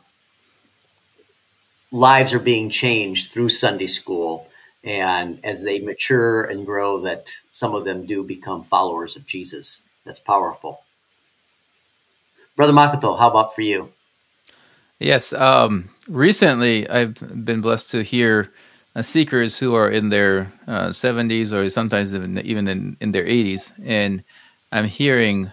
lives 1.91 2.33
are 2.33 2.39
being 2.39 2.69
changed 2.69 3.31
through 3.31 3.49
Sunday 3.49 3.87
school. 3.87 4.47
And 4.83 5.43
as 5.43 5.63
they 5.63 5.79
mature 5.79 6.43
and 6.43 6.65
grow, 6.65 7.01
that 7.01 7.31
some 7.49 7.73
of 7.73 7.83
them 7.83 8.05
do 8.05 8.23
become 8.23 8.63
followers 8.63 9.15
of 9.15 9.25
Jesus. 9.25 9.81
That's 10.05 10.19
powerful. 10.19 10.81
Brother 12.55 12.73
Makoto, 12.73 13.17
how 13.17 13.29
about 13.29 13.55
for 13.55 13.61
you? 13.61 13.91
Yes. 14.99 15.33
Um, 15.33 15.89
recently, 16.07 16.87
I've 16.89 17.15
been 17.45 17.61
blessed 17.61 17.89
to 17.91 18.03
hear 18.03 18.53
uh, 18.95 19.01
seekers 19.01 19.57
who 19.57 19.73
are 19.73 19.89
in 19.89 20.09
their 20.09 20.51
uh, 20.67 20.89
70s 20.89 21.51
or 21.51 21.69
sometimes 21.69 22.13
even, 22.13 22.37
even 22.39 22.67
in, 22.67 22.97
in 23.01 23.11
their 23.11 23.25
80s. 23.25 23.71
And 23.83 24.23
I'm 24.73 24.87
hearing 24.87 25.51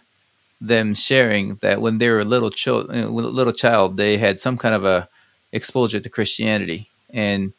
them 0.61 0.95
sharing 0.95 1.57
that 1.57 1.81
when 1.81 1.99
they 1.99 2.09
were 2.09 2.25
little, 2.25 2.51
cho- 2.51 2.89
uh, 2.89 3.09
little 3.09 3.53
child, 3.53 3.97
they 3.97 4.17
had 4.17 4.41
some 4.41 4.59
kind 4.59 4.75
of 4.75 4.85
a 4.85 5.09
exposure 5.53 6.01
to 6.01 6.09
Christianity. 6.17 6.89
And 7.13 7.53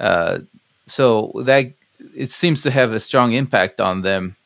uh, 0.00 0.40
so 0.86 1.32
that 1.44 1.66
it 2.14 2.30
seems 2.30 2.62
to 2.62 2.70
have 2.70 2.92
a 2.92 3.00
strong 3.00 3.32
impact 3.32 3.80
on 3.80 4.02
them 4.02 4.36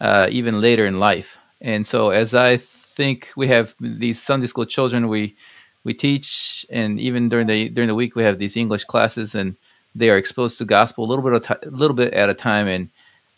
uh, 0.00 0.28
even 0.30 0.60
later 0.60 0.86
in 0.86 0.98
life. 0.98 1.38
And 1.60 1.86
so 1.86 2.10
as 2.10 2.34
I 2.34 2.56
think 2.56 3.30
we 3.36 3.48
have 3.48 3.74
these 3.80 4.22
Sunday 4.22 4.46
school 4.46 4.66
children 4.66 5.08
we 5.08 5.36
we 5.84 5.94
teach, 5.94 6.66
and 6.70 7.00
even 7.00 7.28
during 7.28 7.46
the 7.46 7.68
during 7.68 7.88
the 7.88 7.94
week 7.94 8.14
we 8.14 8.24
have 8.24 8.38
these 8.38 8.56
English 8.56 8.84
classes, 8.84 9.34
and 9.34 9.56
they 9.94 10.10
are 10.10 10.18
exposed 10.18 10.58
to 10.58 10.64
gospel 10.64 11.04
a 11.04 11.08
little 11.08 11.24
bit 11.24 11.34
a 11.34 11.40
t- 11.40 11.70
little 11.70 11.94
bit 11.96 12.12
at 12.12 12.28
a 12.28 12.34
time, 12.34 12.66
and 12.66 12.90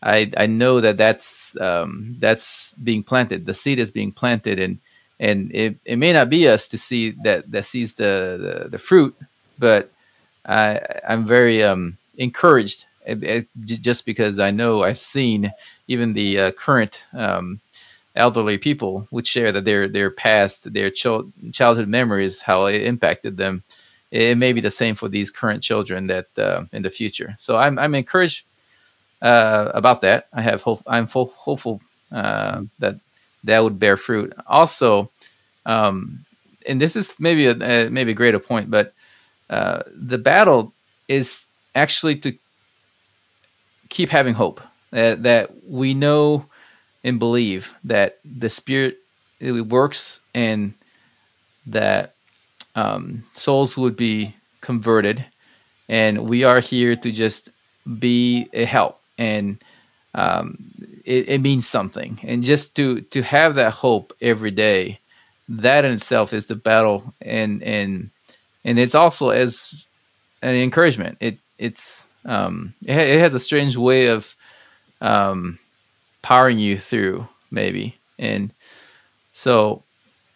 I 0.03 0.33
I 0.37 0.47
know 0.47 0.81
that 0.81 0.97
that's 0.99 1.57
um, 1.61 2.17
that's 2.21 2.75
being 2.75 3.03
planted. 3.05 3.47
The 3.47 3.55
seed 3.55 3.79
is 3.81 3.91
being 3.91 4.13
planted, 4.13 4.61
and 4.61 4.79
and 5.21 5.51
it, 5.55 5.77
it 5.85 5.97
may 5.97 6.13
not 6.13 6.31
be 6.31 6.49
us 6.49 6.69
to 6.69 6.79
see 6.79 7.11
that 7.25 7.51
that 7.53 7.65
sees 7.65 7.95
the 7.95 8.63
the, 8.65 8.69
the 8.71 8.79
fruit, 8.79 9.17
but 9.59 9.93
I 10.47 10.81
I'm 11.09 11.25
very 11.27 11.63
um, 11.63 11.99
encouraged 12.17 12.87
it, 13.07 13.23
it, 13.25 13.49
just 13.83 14.07
because 14.07 14.39
I 14.39 14.51
know 14.51 14.83
I've 14.85 14.99
seen 14.99 15.53
even 15.89 16.15
the 16.15 16.39
uh, 16.41 16.53
current 16.53 17.07
um, 17.13 17.61
elderly 18.17 18.59
people 18.59 19.09
would 19.11 19.27
share 19.27 19.53
that 19.53 19.65
their 19.65 19.89
their 19.89 20.11
past, 20.11 20.73
their 20.73 20.91
ch- 20.91 21.07
childhood 21.53 21.89
memories, 21.89 22.43
how 22.43 22.67
it 22.67 22.83
impacted 22.83 23.37
them. 23.37 23.63
It 24.11 24.39
may 24.39 24.53
be 24.53 24.61
the 24.61 24.71
same 24.71 24.95
for 24.95 25.09
these 25.09 25.31
current 25.31 25.63
children 25.63 26.09
that 26.09 26.27
uh, 26.39 26.65
in 26.73 26.83
the 26.83 26.91
future. 26.91 27.35
So 27.39 27.57
I'm 27.57 27.79
I'm 27.79 27.95
encouraged 27.95 28.47
uh, 29.23 29.71
about 29.75 30.01
that. 30.03 30.29
I 30.33 30.43
have 30.43 30.63
hope. 30.63 30.83
I'm 30.87 31.07
full, 31.07 31.27
hopeful 31.37 31.81
uh, 32.13 32.63
that 32.79 32.97
that 33.45 33.63
would 33.63 33.79
bear 33.79 33.97
fruit. 33.97 34.33
Also, 34.47 35.11
um, 35.67 36.25
and 36.67 36.81
this 36.81 36.97
is 36.97 37.15
maybe 37.19 37.47
a, 37.47 37.89
maybe 37.91 38.13
a 38.13 38.15
greater 38.15 38.39
point, 38.39 38.71
but 38.71 38.93
uh, 39.49 39.83
the 39.95 40.19
battle 40.19 40.73
is 41.09 41.47
actually 41.75 42.17
to 42.17 42.37
keep 43.89 44.11
having 44.11 44.35
hope 44.35 44.61
that, 44.91 45.23
that 45.23 45.51
we 45.67 45.95
know 45.95 46.47
and 47.03 47.19
believe 47.19 47.75
that 47.85 48.19
the 48.25 48.49
Spirit 48.49 48.99
it 49.41 49.53
works 49.53 50.21
and 50.35 50.75
that 51.67 52.15
um, 52.75 53.25
souls 53.33 53.77
would 53.77 53.97
be 53.97 54.35
converted, 54.61 55.25
and 55.89 56.29
we 56.29 56.45
are 56.45 56.61
here 56.61 56.95
to 56.95 57.11
just 57.11 57.49
be 57.99 58.49
a 58.53 58.65
help, 58.65 59.00
and 59.21 59.63
um, 60.15 60.59
it, 61.05 61.29
it 61.29 61.41
means 61.41 61.67
something, 61.67 62.19
and 62.25 62.43
just 62.43 62.75
to 62.77 63.03
to 63.03 63.23
have 63.23 63.55
that 63.55 63.73
hope 63.73 64.13
every 64.21 64.51
day, 64.51 64.99
that 65.49 65.85
in 65.85 65.93
itself 65.93 66.33
is 66.33 66.47
the 66.47 66.57
battle, 66.57 67.15
and 67.21 67.63
and 67.63 68.11
and 68.65 68.79
it's 68.79 68.95
also 68.95 69.31
as 69.31 69.87
an 70.43 70.55
encouragement. 70.55 71.19
It 71.21 71.39
it's 71.59 72.09
um, 72.25 72.75
it, 72.87 72.97
it 72.97 73.21
has 73.21 73.35
a 73.35 73.39
strange 73.39 73.77
way 73.77 74.07
of 74.07 74.35
um, 75.01 75.59
powering 76.23 76.59
you 76.59 76.79
through, 76.79 77.29
maybe, 77.51 77.97
and 78.19 78.53
so 79.33 79.83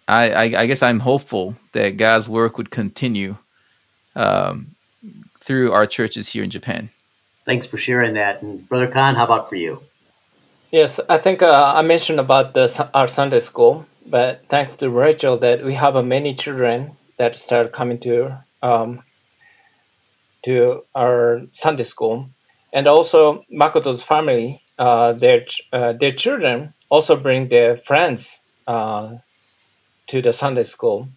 I, 0.08 0.30
I, 0.30 0.42
I 0.62 0.66
guess 0.66 0.82
I'm 0.82 1.00
hopeful 1.00 1.56
that 1.72 1.96
God's 1.96 2.28
work 2.28 2.58
would 2.58 2.70
continue 2.70 3.36
um, 4.14 4.74
through 5.38 5.72
our 5.72 5.86
churches 5.86 6.28
here 6.28 6.44
in 6.44 6.50
Japan. 6.50 6.90
Thanks 7.44 7.66
for 7.66 7.76
sharing 7.76 8.14
that. 8.14 8.42
And 8.42 8.68
Brother 8.68 8.86
Kan, 8.86 9.16
how 9.16 9.24
about 9.24 9.48
for 9.48 9.56
you? 9.56 9.82
Yes, 10.70 10.98
I 11.08 11.18
think 11.18 11.42
uh, 11.42 11.72
I 11.76 11.82
mentioned 11.82 12.18
about 12.18 12.56
our 12.94 13.06
Sunday 13.06 13.40
school, 13.40 13.86
but 14.06 14.42
thanks 14.48 14.76
to 14.76 14.90
Rachel, 14.90 15.38
that 15.38 15.64
we 15.64 15.74
have 15.74 15.94
uh, 15.94 16.02
many 16.02 16.34
children 16.34 16.96
that 17.16 17.38
start 17.38 17.72
coming 17.72 18.00
to 18.00 18.42
um, 18.62 19.02
to 20.44 20.84
our 20.94 21.42
Sunday 21.52 21.84
school, 21.84 22.28
and 22.72 22.88
also 22.88 23.44
Makoto's 23.52 24.02
family, 24.02 24.62
uh, 24.78 25.12
their 25.12 25.46
uh, 25.72 25.92
their 25.92 26.12
children 26.12 26.74
also 26.88 27.14
bring 27.14 27.48
their 27.48 27.76
friends 27.76 28.40
uh, 28.66 29.18
to 30.08 30.22
the 30.22 30.32
Sunday 30.32 30.64
school. 30.64 31.08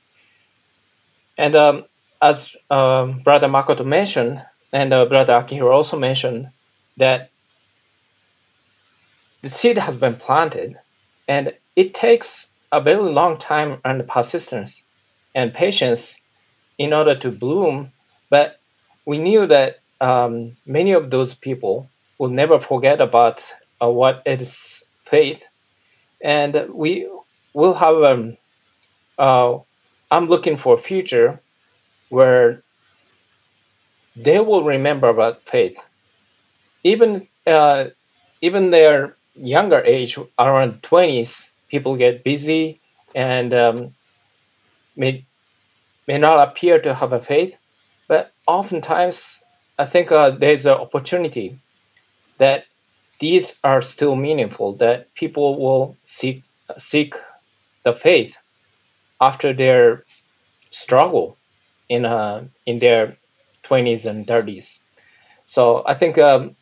And 1.37 1.55
um, 1.55 1.85
as 2.21 2.55
um, 2.69 3.21
Brother 3.23 3.47
Makoto 3.47 3.85
mentioned, 3.85 4.41
and 4.73 4.93
uh, 4.93 5.05
Brother 5.05 5.33
Akihiro 5.33 5.71
also 5.73 5.97
mentioned, 5.99 6.49
that 6.97 7.31
the 9.41 9.49
seed 9.49 9.77
has 9.77 9.97
been 9.97 10.15
planted, 10.15 10.77
and 11.27 11.53
it 11.75 11.93
takes 11.93 12.47
a 12.71 12.81
very 12.81 13.03
long 13.03 13.37
time 13.37 13.79
and 13.85 14.07
persistence 14.07 14.83
and 15.35 15.53
patience 15.53 16.17
in 16.77 16.93
order 16.93 17.15
to 17.15 17.31
bloom. 17.31 17.91
But 18.29 18.59
we 19.05 19.17
knew 19.19 19.47
that 19.47 19.77
um, 20.01 20.57
many 20.65 20.93
of 20.93 21.09
those 21.11 21.33
people 21.35 21.91
will 22.19 22.29
never 22.29 22.59
forget 22.59 23.01
about 23.01 23.43
uh, 23.81 23.89
what 23.89 24.23
is 24.25 24.83
faith, 25.05 25.43
and 26.23 26.69
we 26.73 27.09
will 27.53 27.73
have 27.73 28.03
um, 28.03 28.37
uh, 29.17 29.59
I'm 30.11 30.27
looking 30.27 30.57
for 30.57 30.75
a 30.75 30.79
future 30.81 31.41
where 32.09 32.63
they 34.17 34.39
will 34.39 34.63
remember 34.63 35.09
about 35.09 35.43
faith, 35.43 35.79
even 36.83 37.27
uh, 37.45 37.85
even 38.41 38.71
their 38.71 39.15
younger 39.35 39.81
age, 39.83 40.17
around 40.39 40.83
twenties, 40.83 41.49
people 41.69 41.95
get 41.97 42.23
busy 42.23 42.81
and 43.15 43.53
um, 43.53 43.93
may 44.95 45.25
may 46.07 46.17
not 46.17 46.47
appear 46.47 46.79
to 46.81 46.93
have 46.93 47.13
a 47.13 47.21
faith, 47.21 47.57
but 48.07 48.31
oftentimes 48.47 49.39
I 49.77 49.85
think 49.85 50.11
uh, 50.11 50.31
there's 50.31 50.65
an 50.65 50.73
opportunity 50.73 51.59
that 52.39 52.65
these 53.19 53.55
are 53.63 53.81
still 53.81 54.15
meaningful. 54.15 54.77
That 54.77 55.13
people 55.15 55.59
will 55.59 55.97
seek 56.05 56.43
seek 56.77 57.15
the 57.83 57.93
faith 57.93 58.37
after 59.21 59.53
their 59.53 60.03
struggle 60.71 61.37
in 61.89 62.05
uh, 62.05 62.45
in 62.65 62.79
their 62.79 63.17
20s 63.67 64.05
and 64.05 64.25
30s. 64.25 64.79
So 65.45 65.83
I 65.85 65.93
think 65.93 66.17
um, 66.17 66.55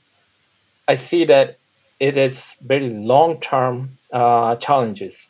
I 0.88 0.96
see 0.96 1.26
that 1.26 1.58
it 2.00 2.18
is 2.18 2.56
very 2.62 2.90
long 2.90 3.40
term 3.40 3.98
uh, 4.12 4.56
challenges, 4.58 5.28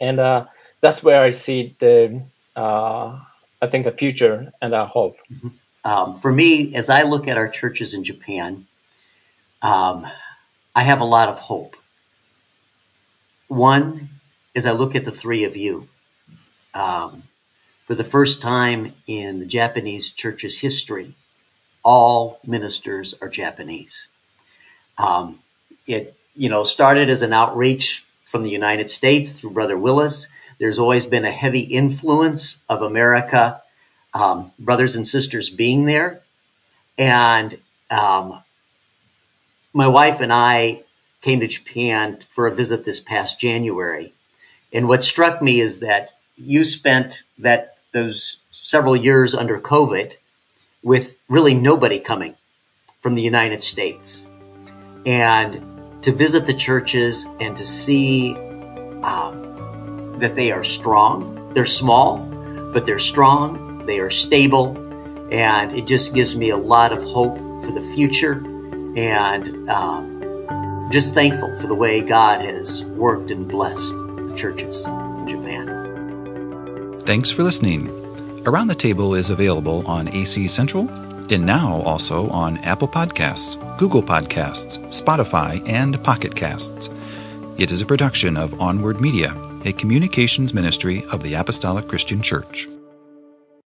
and 0.00 0.18
uh, 0.18 0.46
that's 0.80 1.02
where 1.02 1.22
I 1.22 1.30
see 1.30 1.76
the 1.78 2.22
uh, 2.56 3.18
I 3.62 3.66
think 3.66 3.86
a 3.86 3.92
future 3.92 4.52
and 4.60 4.74
a 4.74 4.86
hope. 4.86 5.16
Mm-hmm. 5.32 5.48
Um, 5.84 6.16
for 6.16 6.32
me, 6.32 6.74
as 6.74 6.88
I 6.88 7.02
look 7.02 7.28
at 7.28 7.36
our 7.36 7.48
churches 7.48 7.94
in 7.94 8.04
Japan, 8.04 8.66
um, 9.62 10.06
I 10.74 10.82
have 10.82 11.00
a 11.00 11.04
lot 11.04 11.28
of 11.28 11.38
hope. 11.38 11.76
One, 13.48 14.08
as 14.56 14.66
I 14.66 14.72
look 14.72 14.94
at 14.94 15.04
the 15.04 15.12
three 15.12 15.44
of 15.44 15.56
you, 15.56 15.88
um, 16.72 17.22
for 17.84 17.94
the 17.94 18.04
first 18.04 18.40
time 18.42 18.94
in 19.06 19.40
the 19.40 19.46
Japanese 19.46 20.10
church's 20.10 20.60
history, 20.60 21.14
all 21.82 22.40
ministers 22.44 23.14
are 23.20 23.28
Japanese. 23.28 24.08
Um, 24.98 25.40
it 25.86 26.16
you 26.34 26.48
know 26.48 26.64
started 26.64 27.10
as 27.10 27.22
an 27.22 27.32
outreach 27.32 28.04
from 28.24 28.42
the 28.42 28.50
United 28.50 28.88
States 28.90 29.32
through 29.32 29.50
Brother 29.50 29.76
Willis. 29.76 30.26
There's 30.58 30.78
always 30.78 31.04
been 31.04 31.24
a 31.24 31.30
heavy 31.30 31.60
influence 31.60 32.62
of 32.68 32.80
America, 32.80 33.60
um, 34.14 34.52
brothers 34.58 34.96
and 34.96 35.06
sisters 35.06 35.50
being 35.50 35.84
there, 35.84 36.22
and 36.96 37.58
um, 37.90 38.42
my 39.74 39.88
wife 39.88 40.20
and 40.20 40.32
I 40.32 40.84
came 41.20 41.40
to 41.40 41.48
Japan 41.48 42.18
for 42.28 42.46
a 42.46 42.54
visit 42.54 42.84
this 42.84 43.00
past 43.00 43.38
January. 43.38 44.14
And 44.72 44.88
what 44.88 45.04
struck 45.04 45.40
me 45.42 45.60
is 45.60 45.80
that 45.80 46.12
you 46.36 46.64
spent 46.64 47.22
that 47.38 47.73
those 47.94 48.38
several 48.50 48.94
years 48.94 49.34
under 49.34 49.58
COVID 49.58 50.16
with 50.82 51.16
really 51.28 51.54
nobody 51.54 51.98
coming 51.98 52.34
from 53.00 53.14
the 53.14 53.22
United 53.22 53.62
States. 53.62 54.28
And 55.06 56.02
to 56.02 56.12
visit 56.12 56.44
the 56.44 56.52
churches 56.52 57.26
and 57.40 57.56
to 57.56 57.64
see 57.64 58.34
um, 59.02 60.16
that 60.18 60.34
they 60.34 60.52
are 60.52 60.64
strong. 60.64 61.52
They're 61.54 61.64
small, 61.64 62.18
but 62.72 62.84
they're 62.84 62.98
strong, 62.98 63.86
they 63.86 64.00
are 64.00 64.10
stable, 64.10 64.76
and 65.30 65.72
it 65.72 65.86
just 65.86 66.14
gives 66.14 66.36
me 66.36 66.50
a 66.50 66.56
lot 66.56 66.92
of 66.92 67.02
hope 67.04 67.36
for 67.62 67.70
the 67.70 67.80
future. 67.94 68.34
And 68.96 69.68
um, 69.70 70.88
just 70.90 71.14
thankful 71.14 71.54
for 71.54 71.66
the 71.66 71.74
way 71.74 72.02
God 72.02 72.40
has 72.40 72.84
worked 72.84 73.30
and 73.30 73.48
blessed 73.48 73.96
the 73.96 74.34
churches 74.36 74.84
in 74.84 75.28
Japan. 75.28 75.83
Thanks 77.04 77.30
for 77.30 77.42
listening. 77.42 77.90
Around 78.46 78.68
the 78.68 78.74
Table 78.74 79.14
is 79.14 79.28
available 79.28 79.86
on 79.86 80.08
AC 80.08 80.48
Central 80.48 80.88
and 81.30 81.44
now 81.44 81.82
also 81.82 82.30
on 82.30 82.56
Apple 82.58 82.88
Podcasts, 82.88 83.58
Google 83.76 84.02
Podcasts, 84.02 84.78
Spotify, 84.88 85.62
and 85.68 86.02
Pocket 86.02 86.34
Casts. 86.34 86.88
It 87.58 87.70
is 87.70 87.82
a 87.82 87.86
production 87.86 88.38
of 88.38 88.58
Onward 88.58 89.02
Media, 89.02 89.36
a 89.66 89.72
communications 89.74 90.54
ministry 90.54 91.04
of 91.12 91.22
the 91.22 91.34
Apostolic 91.34 91.88
Christian 91.88 92.22
Church. 92.22 92.68